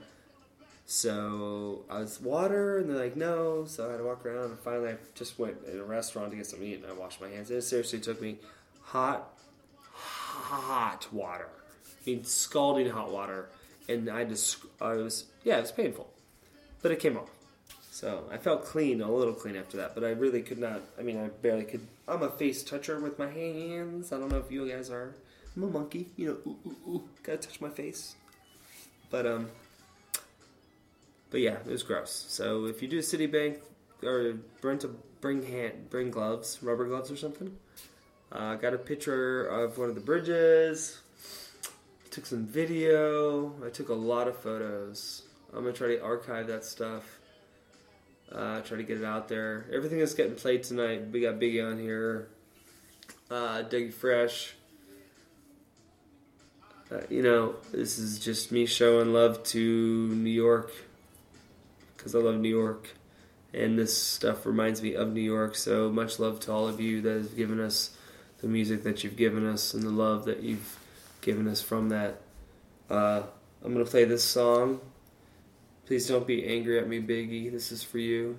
So 0.86 1.86
I 1.90 2.00
was 2.00 2.20
water, 2.20 2.80
and 2.80 2.90
they're 2.90 2.98
like, 2.98 3.16
no. 3.16 3.64
So 3.66 3.88
I 3.88 3.92
had 3.92 3.98
to 4.00 4.04
walk 4.04 4.26
around, 4.26 4.50
and 4.50 4.60
finally 4.60 4.90
I 4.90 4.96
just 5.16 5.40
went 5.40 5.58
in 5.72 5.80
a 5.80 5.84
restaurant 5.84 6.32
to 6.32 6.38
get 6.38 6.46
something 6.46 6.68
to 6.68 6.74
eat, 6.74 6.84
and 6.84 6.92
I 6.92 6.94
washed 6.94 7.22
my 7.22 7.30
hands. 7.30 7.50
And 7.50 7.60
it 7.60 7.62
seriously 7.62 8.00
took 8.00 8.22
me 8.22 8.40
hot, 8.82 9.32
hot 9.94 11.08
water. 11.14 11.48
I 11.86 12.10
mean, 12.10 12.26
scalding 12.26 12.90
hot 12.90 13.12
water, 13.12 13.50
and 13.88 14.10
I 14.10 14.24
just, 14.24 14.58
I 14.80 14.94
was, 14.94 15.26
yeah, 15.44 15.58
it 15.58 15.62
was 15.62 15.72
painful, 15.72 16.10
but 16.82 16.92
it 16.92 17.00
came 17.00 17.18
off. 17.18 17.30
So 17.92 18.24
I 18.32 18.38
felt 18.38 18.66
clean, 18.66 19.02
a 19.02 19.12
little 19.12 19.34
clean 19.34 19.56
after 19.56 19.78
that, 19.78 19.94
but 19.94 20.04
I 20.04 20.12
really 20.12 20.42
could 20.42 20.58
not. 20.58 20.82
I 20.98 21.04
mean, 21.04 21.18
I 21.18 21.28
barely 21.28 21.66
could. 21.66 21.86
I'm 22.08 22.24
a 22.24 22.30
face 22.30 22.64
toucher 22.64 23.00
with 23.00 23.20
my 23.20 23.30
hands. 23.30 24.12
I 24.12 24.18
don't 24.18 24.30
know 24.30 24.40
if 24.40 24.52
you 24.52 24.68
guys 24.70 24.90
are. 24.90 25.14
I'm 25.56 25.64
a 25.64 25.68
monkey, 25.68 26.10
you 26.16 26.28
know. 26.28 26.38
Ooh, 26.48 26.58
ooh, 26.66 26.90
ooh, 26.90 27.04
gotta 27.24 27.38
touch 27.38 27.60
my 27.60 27.70
face. 27.70 28.16
But 29.10 29.28
um, 29.28 29.50
but 31.30 31.42
yeah, 31.42 31.58
it 31.58 31.68
was 31.68 31.84
gross. 31.84 32.26
So 32.30 32.66
if 32.66 32.82
you 32.82 32.88
do 32.88 33.00
a 33.00 33.02
Citibank 33.02 33.58
or 34.02 34.38
rent 34.62 34.84
a 34.84 34.90
bring 35.22 35.44
hand 35.44 35.90
bring 35.90 36.12
gloves, 36.12 36.60
rubber 36.62 36.86
gloves 36.86 37.12
or 37.12 37.18
something. 37.18 37.56
I 38.32 38.54
uh, 38.54 38.56
got 38.56 38.74
a 38.74 38.78
picture 38.78 39.46
of 39.46 39.78
one 39.78 39.90
of 39.90 39.96
the 39.96 40.02
bridges. 40.02 41.00
Took 42.12 42.26
some 42.26 42.46
video. 42.46 43.54
I 43.66 43.70
took 43.70 43.88
a 43.88 43.94
lot 43.94 44.28
of 44.28 44.38
photos. 44.38 45.24
I'm 45.54 45.64
gonna 45.64 45.72
try 45.72 45.88
to 45.88 46.04
archive 46.04 46.48
that 46.48 46.66
stuff. 46.66 47.20
Uh, 48.30 48.60
try 48.62 48.78
to 48.78 48.84
get 48.84 48.98
it 48.98 49.06
out 49.06 49.30
there. 49.30 49.66
Everything 49.74 50.00
is 50.00 50.14
getting 50.14 50.36
played 50.36 50.64
tonight. 50.64 51.08
We 51.10 51.22
got 51.22 51.36
Biggie 51.36 51.66
on 51.66 51.80
here. 51.80 52.28
Uh, 53.30 53.64
Dougie 53.64 53.94
Fresh. 53.94 54.56
Uh, 56.92 57.00
you 57.10 57.22
know, 57.22 57.56
this 57.72 57.98
is 57.98 58.20
just 58.20 58.52
me 58.52 58.66
showing 58.66 59.14
love 59.14 59.42
to 59.44 60.10
New 60.10 60.30
York 60.30 60.74
because 61.96 62.14
I 62.14 62.20
love 62.20 62.36
New 62.36 62.50
York, 62.50 62.90
and 63.54 63.80
this 63.80 63.98
stuff 63.98 64.46
reminds 64.46 64.82
me 64.82 64.96
of 64.96 65.14
New 65.14 65.22
York. 65.22 65.56
So 65.56 65.90
much 65.90 66.20
love 66.20 66.42
to 66.42 66.52
all 66.52 66.68
of 66.68 66.82
you 66.82 67.00
that 67.02 67.14
have 67.14 67.38
given 67.38 67.62
us 67.62 67.96
the 68.40 68.48
music 68.50 68.84
that 68.84 69.02
you've 69.02 69.16
given 69.16 69.48
us 69.48 69.74
and 69.74 69.84
the 69.84 69.92
love 69.92 70.26
that 70.26 70.42
you've 70.42 70.78
given 71.22 71.48
us 71.48 71.62
from 71.62 71.90
that. 71.90 72.22
Uh, 72.90 73.24
I'm 73.64 73.74
gonna 73.74 73.86
play 73.86 74.06
this 74.06 74.24
song. 74.24 74.82
Please 75.86 76.08
don't 76.08 76.28
be 76.28 76.46
angry 76.46 76.80
at 76.80 76.88
me, 76.88 77.02
Biggie. 77.02 77.52
This 77.52 77.72
is 77.72 77.84
for 77.84 77.98
you. 78.00 78.38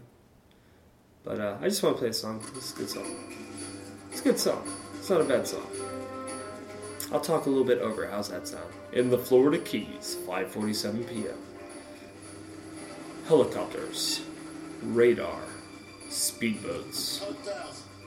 But 1.24 1.40
uh, 1.40 1.56
I 1.60 1.68
just 1.68 1.82
want 1.82 1.96
to 1.96 2.00
play 2.00 2.08
a 2.08 2.12
song. 2.12 2.44
This 2.54 2.70
is 2.70 2.72
a 2.72 2.78
good 2.78 2.90
song. 2.90 3.34
It's 4.10 4.20
a 4.20 4.24
good 4.24 4.38
song. 4.38 4.68
It's 4.98 5.10
not 5.10 5.20
a 5.20 5.24
bad 5.24 5.46
song. 5.46 5.66
I'll 7.12 7.20
talk 7.20 7.46
a 7.46 7.48
little 7.48 7.64
bit 7.64 7.78
over. 7.78 8.06
How's 8.06 8.30
that 8.30 8.48
sound? 8.48 8.72
In 8.92 9.10
the 9.10 9.18
Florida 9.18 9.58
Keys, 9.58 10.16
5:47 10.26 11.08
p.m 11.08 11.38
helicopters, 13.26 14.20
radar, 14.82 15.40
speedboats, 16.08 17.22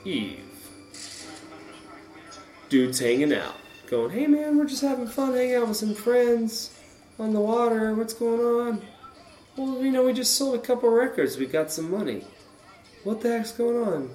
Eve. 0.04 0.40
Dudes 2.68 2.98
hanging 2.98 3.32
out, 3.32 3.56
going, 3.86 4.10
hey 4.10 4.26
man, 4.26 4.58
we're 4.58 4.66
just 4.66 4.82
having 4.82 5.06
fun 5.06 5.34
hanging 5.34 5.54
out 5.54 5.68
with 5.68 5.76
some 5.76 5.94
friends 5.94 6.72
on 7.18 7.32
the 7.32 7.40
water. 7.40 7.94
What's 7.94 8.14
going 8.14 8.40
on? 8.40 8.82
Well, 9.56 9.82
you 9.82 9.90
know, 9.90 10.04
we 10.04 10.12
just 10.12 10.34
sold 10.36 10.54
a 10.54 10.58
couple 10.58 10.90
records. 10.90 11.36
We 11.36 11.46
got 11.46 11.70
some 11.70 11.90
money. 11.90 12.24
What 13.04 13.20
the 13.20 13.30
heck's 13.30 13.52
going 13.52 13.76
on? 13.76 14.10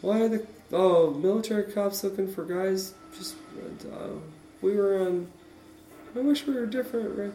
Why 0.00 0.20
are 0.22 0.28
the 0.28 0.46
oh 0.72 1.10
military 1.10 1.64
cops 1.72 2.04
looking 2.04 2.32
for 2.32 2.44
guys? 2.44 2.94
Just 3.16 3.34
uh, 3.92 4.10
we 4.62 4.76
were 4.76 5.00
on. 5.00 5.28
I 6.16 6.20
wish 6.20 6.46
we 6.46 6.54
were 6.54 6.66
different. 6.66 7.34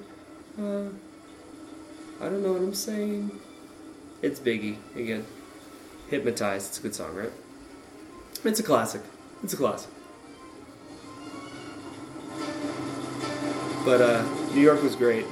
Uh, 0.58 0.89
I 2.22 2.30
don't 2.30 2.41
know 2.41 2.54
what 2.54 2.62
I'm 2.62 2.74
saying. 2.74 3.32
It's 4.22 4.39
Biggie 4.39 4.78
again. 4.96 5.26
Hypnotize. 6.10 6.67
It's 6.67 6.80
a 6.80 6.82
good 6.82 6.96
song, 6.96 7.13
right? 7.13 7.32
It's 8.46 8.60
a 8.60 8.63
classic. 8.63 9.02
It's 9.43 9.54
a 9.54 9.58
classic. 9.58 9.89
But 13.86 14.02
uh, 14.02 14.24
New 14.54 14.62
York 14.62 14.82
was 14.82 14.96
great. 14.96 15.26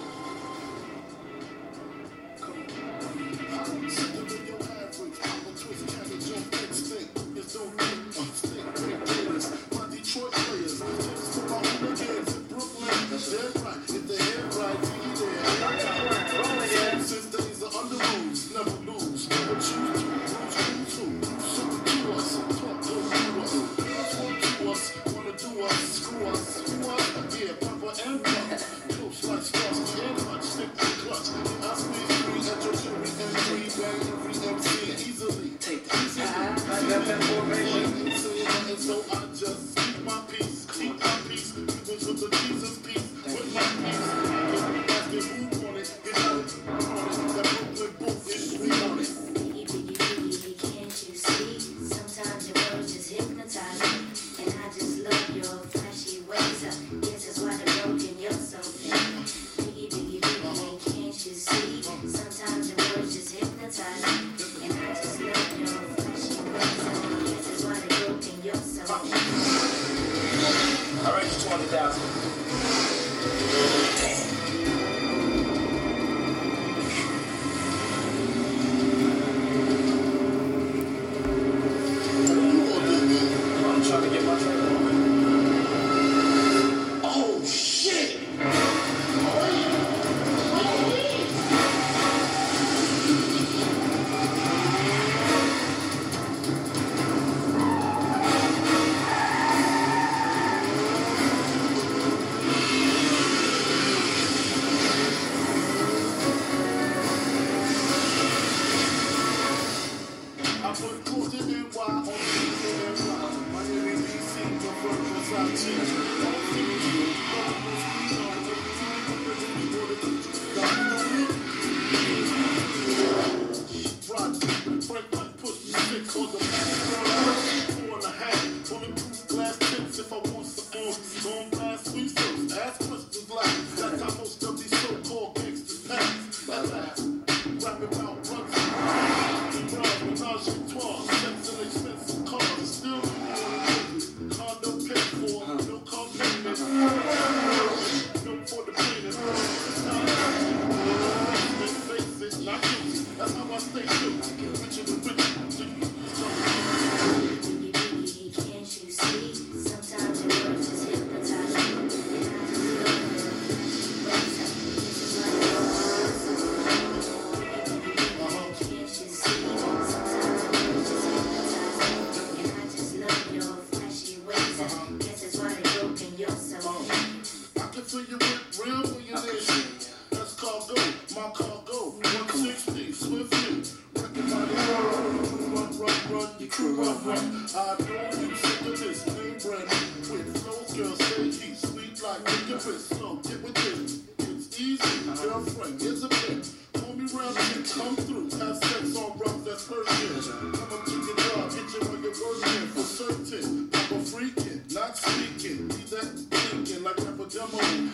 Come 197.74 197.96
through. 197.96 198.30
Have 198.40 198.58
sex 198.58 198.96
on 198.98 199.18
rough, 199.18 199.44
that's 199.46 199.66
shit. 199.68 200.24
Come 200.54 200.74
up 200.74 200.86
to 200.86 200.92
your 200.92 201.16
job, 201.16 201.52
hit 201.52 201.70
you 201.74 201.82
while 201.88 202.02
you're 202.02 202.14
working 202.22 202.68
for 202.70 202.84
certain. 202.84 203.70
I'm 203.74 203.92
a 203.92 204.04
freaking, 204.04 204.74
not 204.74 204.98
speaking. 204.98 205.70
Leave 205.70 205.90
that 205.90 206.10
thinking 206.30 206.84
like 206.84 207.00
I'm 207.02 207.20
a 207.20 207.26
demo. 207.26 207.91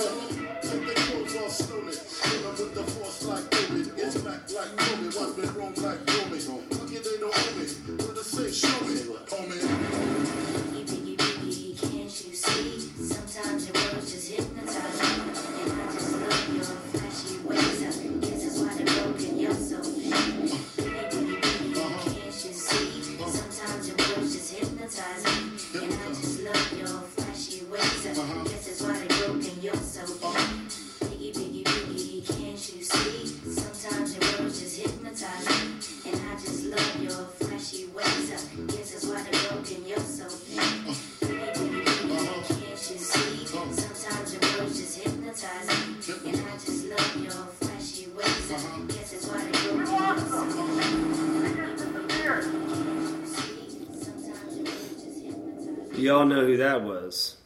Y'all 55.98 56.26
know 56.26 56.46
who 56.46 56.58
that 56.58 56.84
was. 56.84 57.38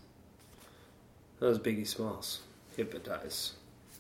That 1.39 1.47
was 1.47 1.60
Biggie 1.60 1.88
Smalls. 1.88 2.41
Hypnotize. 2.78 3.54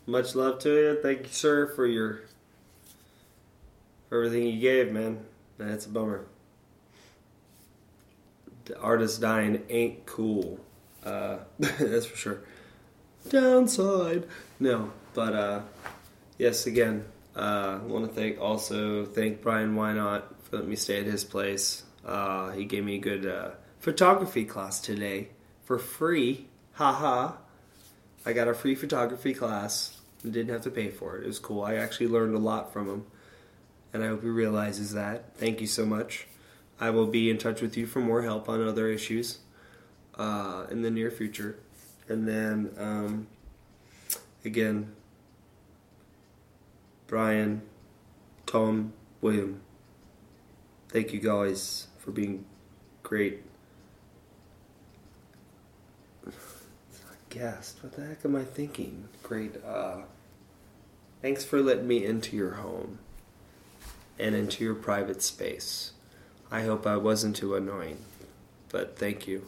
Much 0.05 0.35
love 0.35 0.59
to 0.59 0.69
you. 0.69 0.99
Thank 1.01 1.19
you, 1.23 1.33
sir, 1.33 1.67
for 1.67 1.85
your 1.85 2.21
for 4.07 4.23
everything 4.23 4.47
you 4.47 4.59
gave, 4.59 4.91
man. 4.91 5.25
That's 5.57 5.85
a 5.85 5.89
bummer. 5.89 6.25
The 8.65 8.79
artist 8.79 9.19
dying 9.19 9.63
ain't 9.69 10.05
cool. 10.05 10.59
Uh, 11.03 11.37
that's 11.59 12.05
for 12.05 12.15
sure. 12.15 12.41
Downside. 13.29 14.27
No, 14.59 14.91
but 15.13 15.33
uh, 15.33 15.61
yes, 16.41 16.65
again, 16.65 17.05
uh, 17.35 17.79
I 17.81 17.85
want 17.85 18.09
to 18.09 18.19
thank 18.19 18.41
also 18.41 19.05
thank 19.05 19.43
Brian 19.43 19.75
Wynot 19.75 20.23
for 20.41 20.55
letting 20.55 20.71
me 20.71 20.75
stay 20.75 20.99
at 20.99 21.05
his 21.05 21.23
place. 21.23 21.83
Uh, 22.03 22.49
he 22.49 22.65
gave 22.65 22.83
me 22.83 22.95
a 22.95 22.99
good 22.99 23.27
uh, 23.27 23.51
photography 23.79 24.43
class 24.43 24.81
today 24.81 25.29
for 25.63 25.77
free. 25.77 26.47
Haha. 26.73 27.33
I 28.25 28.33
got 28.33 28.47
a 28.47 28.55
free 28.55 28.73
photography 28.73 29.35
class 29.35 29.99
and 30.23 30.33
didn't 30.33 30.51
have 30.51 30.63
to 30.63 30.71
pay 30.71 30.89
for 30.89 31.17
it. 31.17 31.23
It 31.23 31.27
was 31.27 31.37
cool. 31.37 31.63
I 31.63 31.75
actually 31.75 32.07
learned 32.07 32.35
a 32.35 32.39
lot 32.39 32.73
from 32.73 32.89
him. 32.89 33.05
And 33.93 34.03
I 34.03 34.07
hope 34.07 34.23
he 34.23 34.29
realizes 34.29 34.93
that. 34.93 35.35
Thank 35.35 35.61
you 35.61 35.67
so 35.67 35.85
much. 35.85 36.25
I 36.79 36.89
will 36.89 37.07
be 37.07 37.29
in 37.29 37.37
touch 37.37 37.61
with 37.61 37.77
you 37.77 37.85
for 37.85 37.99
more 37.99 38.23
help 38.23 38.49
on 38.49 38.67
other 38.67 38.87
issues 38.87 39.39
uh, 40.17 40.65
in 40.71 40.81
the 40.81 40.89
near 40.89 41.11
future. 41.11 41.59
And 42.07 42.27
then, 42.27 42.71
um, 42.77 43.27
again, 44.43 44.95
Brian, 47.11 47.61
Tom, 48.45 48.93
William, 49.19 49.59
thank 50.87 51.11
you 51.11 51.19
guys 51.19 51.87
for 51.97 52.11
being 52.11 52.45
great. 53.03 53.43
Guest, 57.29 57.83
what 57.83 57.91
the 57.91 58.05
heck 58.05 58.23
am 58.23 58.37
I 58.37 58.45
thinking? 58.45 59.09
Great. 59.23 59.61
Uh, 59.61 60.03
thanks 61.21 61.43
for 61.43 61.61
letting 61.61 61.85
me 61.85 62.05
into 62.05 62.37
your 62.37 62.51
home 62.51 62.99
and 64.17 64.33
into 64.33 64.63
your 64.63 64.75
private 64.75 65.21
space. 65.21 65.91
I 66.49 66.61
hope 66.61 66.87
I 66.87 66.95
wasn't 66.95 67.35
too 67.35 67.55
annoying, 67.55 67.97
but 68.69 68.97
thank 68.97 69.27
you. 69.27 69.47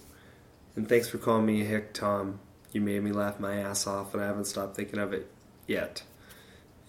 And 0.76 0.90
thanks 0.90 1.08
for 1.08 1.18
calling 1.18 1.46
me 1.46 1.62
a 1.62 1.66
hick, 1.66 1.94
Tom. 1.94 2.40
You 2.74 2.82
made 2.82 3.04
me 3.04 3.14
laugh 3.14 3.40
my 3.40 3.56
ass 3.56 3.88
off, 3.88 4.14
and 4.14 4.22
I 4.22 4.28
haven't 4.28 4.48
stopped 4.48 4.76
thinking 4.76 5.00
of 5.00 5.14
it 5.14 5.32
yet. 5.66 6.04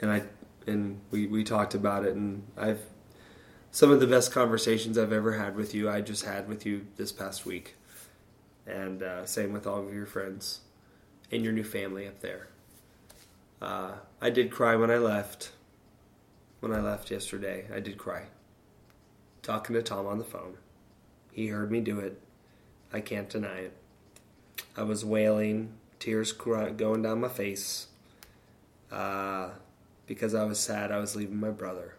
And 0.01 0.11
I 0.11 0.25
and 0.67 1.01
we 1.11 1.27
we 1.27 1.45
talked 1.45 1.75
about 1.75 2.05
it, 2.05 2.15
and 2.15 2.47
I've 2.57 2.81
some 3.71 3.91
of 3.91 4.01
the 4.01 4.07
best 4.07 4.33
conversations 4.33 4.97
I've 4.97 5.13
ever 5.13 5.33
had 5.33 5.57
with 5.57 5.75
you. 5.75 5.91
I 5.91 6.01
just 6.01 6.25
had 6.25 6.49
with 6.49 6.65
you 6.65 6.87
this 6.97 7.13
past 7.13 7.45
week, 7.45 7.75
and 8.67 9.03
uh, 9.03 9.27
same 9.27 9.53
with 9.53 9.67
all 9.67 9.87
of 9.87 9.93
your 9.93 10.07
friends 10.07 10.61
and 11.33 11.43
your 11.43 11.53
new 11.53 11.65
family 11.65 12.07
up 12.07 12.21
there. 12.21 12.49
Uh, 13.61 13.93
I 14.21 14.31
did 14.31 14.51
cry 14.51 14.77
when 14.77 14.91
I 14.91 14.99
left. 14.99 15.53
When 16.61 16.73
I 16.73 16.81
left 16.81 17.11
yesterday, 17.11 17.67
I 17.75 17.81
did 17.81 17.99
cry. 17.99 18.25
Talking 19.43 19.75
to 19.75 19.83
Tom 19.83 20.07
on 20.07 20.19
the 20.19 20.25
phone. 20.25 20.57
He 21.33 21.49
heard 21.49 21.71
me 21.71 21.81
do 21.81 21.99
it. 21.99 22.21
I 22.93 23.01
can't 23.01 23.29
deny 23.29 23.59
it. 23.59 23.77
I 24.77 24.83
was 24.83 25.05
wailing, 25.05 25.75
tears 25.99 26.33
going 26.33 27.03
down 27.03 27.21
my 27.21 27.29
face, 27.29 27.89
uh, 28.91 29.51
because 30.07 30.35
I 30.35 30.45
was 30.45 30.59
sad 30.59 30.93
I 30.93 30.99
was 30.99 31.17
leaving 31.17 31.41
my 31.41 31.51
brother. 31.51 31.97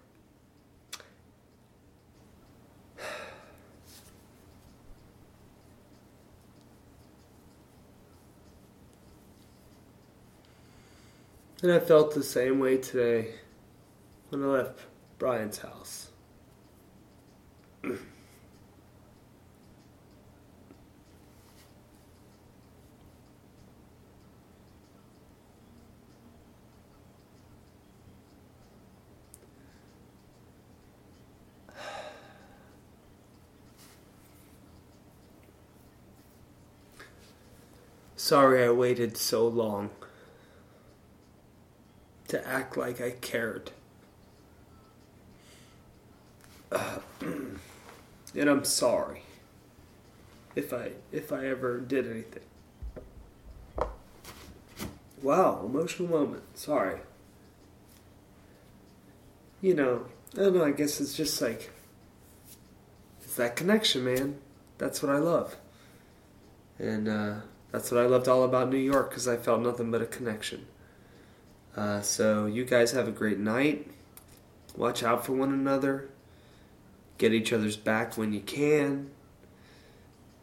And 11.62 11.72
I 11.72 11.80
felt 11.80 12.14
the 12.14 12.22
same 12.22 12.60
way 12.60 12.78
today 12.78 13.36
when 14.30 14.44
I 14.44 14.48
left 14.48 14.82
Brian's 15.18 15.58
house. 15.60 16.10
Sorry 38.26 38.64
I 38.64 38.72
waited 38.72 39.18
so 39.18 39.48
long 39.48 39.92
to 42.28 42.48
act 42.48 42.76
like 42.76 43.00
I 43.00 43.12
cared. 43.12 43.70
Uh, 46.72 46.98
and 47.22 47.60
I'm 48.36 48.64
sorry 48.66 49.22
if 50.56 50.74
I 50.74 50.94
if 51.12 51.32
I 51.32 51.46
ever 51.46 51.80
did 51.80 52.10
anything. 52.10 52.42
Wow, 55.22 55.62
emotional 55.64 56.10
moment. 56.10 56.58
Sorry. 56.58 57.02
You 59.62 59.76
know, 59.76 60.08
I 60.34 60.38
don't 60.38 60.56
know, 60.56 60.66
I 60.66 60.72
guess 60.72 61.00
it's 61.00 61.14
just 61.14 61.40
like 61.44 61.70
it's 63.22 63.36
that 63.36 63.56
connection, 63.56 64.04
man. 64.04 64.40
That's 64.80 65.04
what 65.04 65.16
I 65.16 65.20
love. 65.20 65.58
And 66.80 67.08
uh, 67.08 67.36
that's 67.76 67.92
what 67.92 68.02
I 68.02 68.06
loved 68.06 68.30
all 68.30 68.44
about 68.44 68.70
New 68.70 68.78
York 68.78 69.10
because 69.10 69.28
I 69.28 69.36
felt 69.36 69.60
nothing 69.60 69.92
but 69.92 70.02
a 70.02 70.06
connection. 70.06 70.66
Uh, 71.76 72.00
so 72.00 72.46
you 72.46 72.64
guys 72.64 72.94
have 72.94 73.06
a 73.06 73.12
great 73.12 73.38
night. 73.38 73.92
Watch 74.78 75.04
out 75.04 75.26
for 75.26 75.34
one 75.34 75.52
another. 75.52 76.08
Get 77.18 77.34
each 77.34 77.52
other's 77.52 77.76
back 77.76 78.18
when 78.18 78.32
you 78.32 78.40
can. 78.40 79.10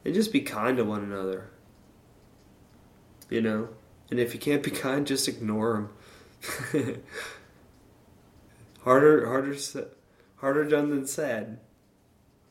And 0.04 0.12
just 0.12 0.30
be 0.30 0.42
kind 0.42 0.76
to 0.76 0.84
one 0.84 1.02
another. 1.02 1.48
You 3.30 3.40
know? 3.40 3.70
And 4.10 4.20
if 4.20 4.34
you 4.34 4.38
can't 4.38 4.62
be 4.62 4.70
kind, 4.70 5.06
just 5.06 5.26
ignore 5.26 5.88
them. 6.74 6.82
harder, 8.84 9.26
harder, 9.26 9.56
harder 10.36 10.64
done 10.64 10.90
than 10.90 11.06
said. 11.06 11.60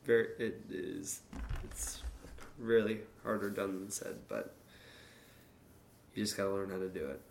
Very, 0.06 0.30
it 0.39 0.63
is. 0.72 1.22
It's 1.65 2.02
really 2.58 3.02
harder 3.24 3.52
done 3.52 3.80
than 3.80 3.91
said, 3.91 4.15
but 4.28 4.56
you 6.13 6.24
just 6.24 6.38
gotta 6.38 6.52
learn 6.52 6.69
how 6.69 6.78
to 6.78 6.89
do 6.89 7.06
it. 7.08 7.21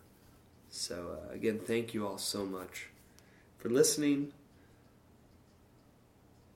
So, 0.69 1.17
uh, 1.17 1.33
again, 1.33 1.59
thank 1.59 1.93
you 1.93 2.07
all 2.07 2.17
so 2.17 2.45
much 2.45 2.87
for 3.57 3.69
listening. 3.69 4.31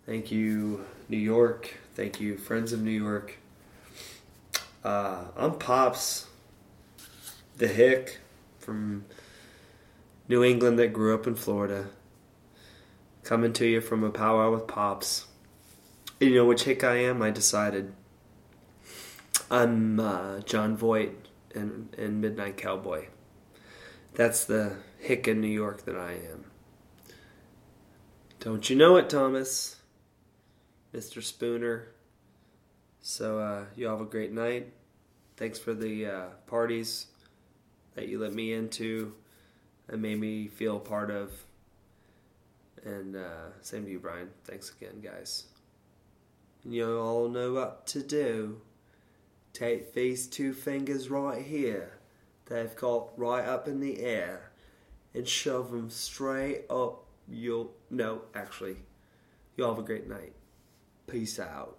Thank 0.06 0.32
you, 0.32 0.86
New 1.10 1.18
York. 1.18 1.76
Thank 1.96 2.22
you, 2.22 2.38
friends 2.38 2.72
of 2.72 2.82
New 2.82 2.92
York. 2.92 3.38
Uh, 4.84 5.26
I'm 5.36 5.58
Pops, 5.58 6.28
the 7.58 7.68
hick 7.68 8.20
from 8.60 9.06
New 10.28 10.44
England 10.44 10.78
that 10.80 10.94
grew 10.94 11.14
up 11.14 11.28
in 11.28 11.36
Florida. 11.36 11.88
Coming 13.24 13.52
to 13.54 13.66
you 13.66 13.82
from 13.82 14.04
a 14.04 14.12
powwow 14.12 14.52
with 14.52 14.68
Pops. 14.68 15.26
You 16.20 16.36
know 16.36 16.46
which 16.46 16.64
hick 16.64 16.84
I 16.84 16.98
am? 16.98 17.22
I 17.22 17.32
decided. 17.32 17.94
I'm 19.50 20.00
uh, 20.00 20.40
Jon 20.42 20.78
Voight 20.78 21.28
in, 21.56 21.90
in 21.98 22.22
Midnight 22.22 22.58
Cowboy. 22.58 23.08
That's 24.14 24.46
the 24.46 24.78
hick 25.00 25.28
in 25.28 25.42
New 25.42 25.48
York 25.48 25.86
that 25.86 25.96
I 25.96 26.14
am. 26.14 26.46
Don't 28.40 28.70
you 28.70 28.76
know 28.76 28.96
it, 28.98 29.10
Thomas? 29.10 29.78
Mr. 30.94 31.22
Spooner. 31.22 31.88
So, 33.02 33.40
uh, 33.40 33.66
you 33.76 33.88
all 33.88 33.98
have 33.98 34.06
a 34.06 34.10
great 34.10 34.32
night. 34.32 34.72
Thanks 35.38 35.60
for 35.60 35.74
the 35.74 36.06
uh, 36.06 36.26
parties 36.48 37.08
that 37.96 38.08
you 38.08 38.20
let 38.20 38.34
me 38.34 38.54
into 38.54 39.14
and 39.88 40.02
made 40.02 40.20
me 40.20 40.48
feel 40.48 40.80
part 40.80 41.12
of. 41.12 41.32
And 42.84 43.16
uh, 43.16 43.52
same 43.62 43.86
to 43.86 43.92
you, 43.92 44.00
Brian. 44.00 44.30
Thanks 44.46 44.72
again, 44.72 45.02
guys. 45.02 45.46
And 46.64 46.74
you 46.74 47.00
all 47.00 47.28
know 47.28 47.54
what 47.54 47.88
to 47.88 48.02
do. 48.02 48.62
Take 49.56 49.94
these 49.94 50.28
two 50.28 50.52
fingers 50.52 51.10
right 51.10 51.42
here, 51.42 51.98
they've 52.48 52.76
got 52.76 53.18
right 53.18 53.46
up 53.46 53.70
in 53.70 53.80
the 53.80 54.02
air, 54.02 54.52
and 55.14 55.26
shove 55.26 55.72
them 55.72 55.90
straight 55.90 56.66
up 56.70 57.06
your. 57.26 57.70
No, 57.90 58.24
actually. 58.36 58.76
You 59.56 59.64
all 59.64 59.74
have 59.74 59.82
a 59.82 59.88
great 59.88 60.10
night. 60.10 60.34
Peace 61.08 61.40
out. 61.40 61.78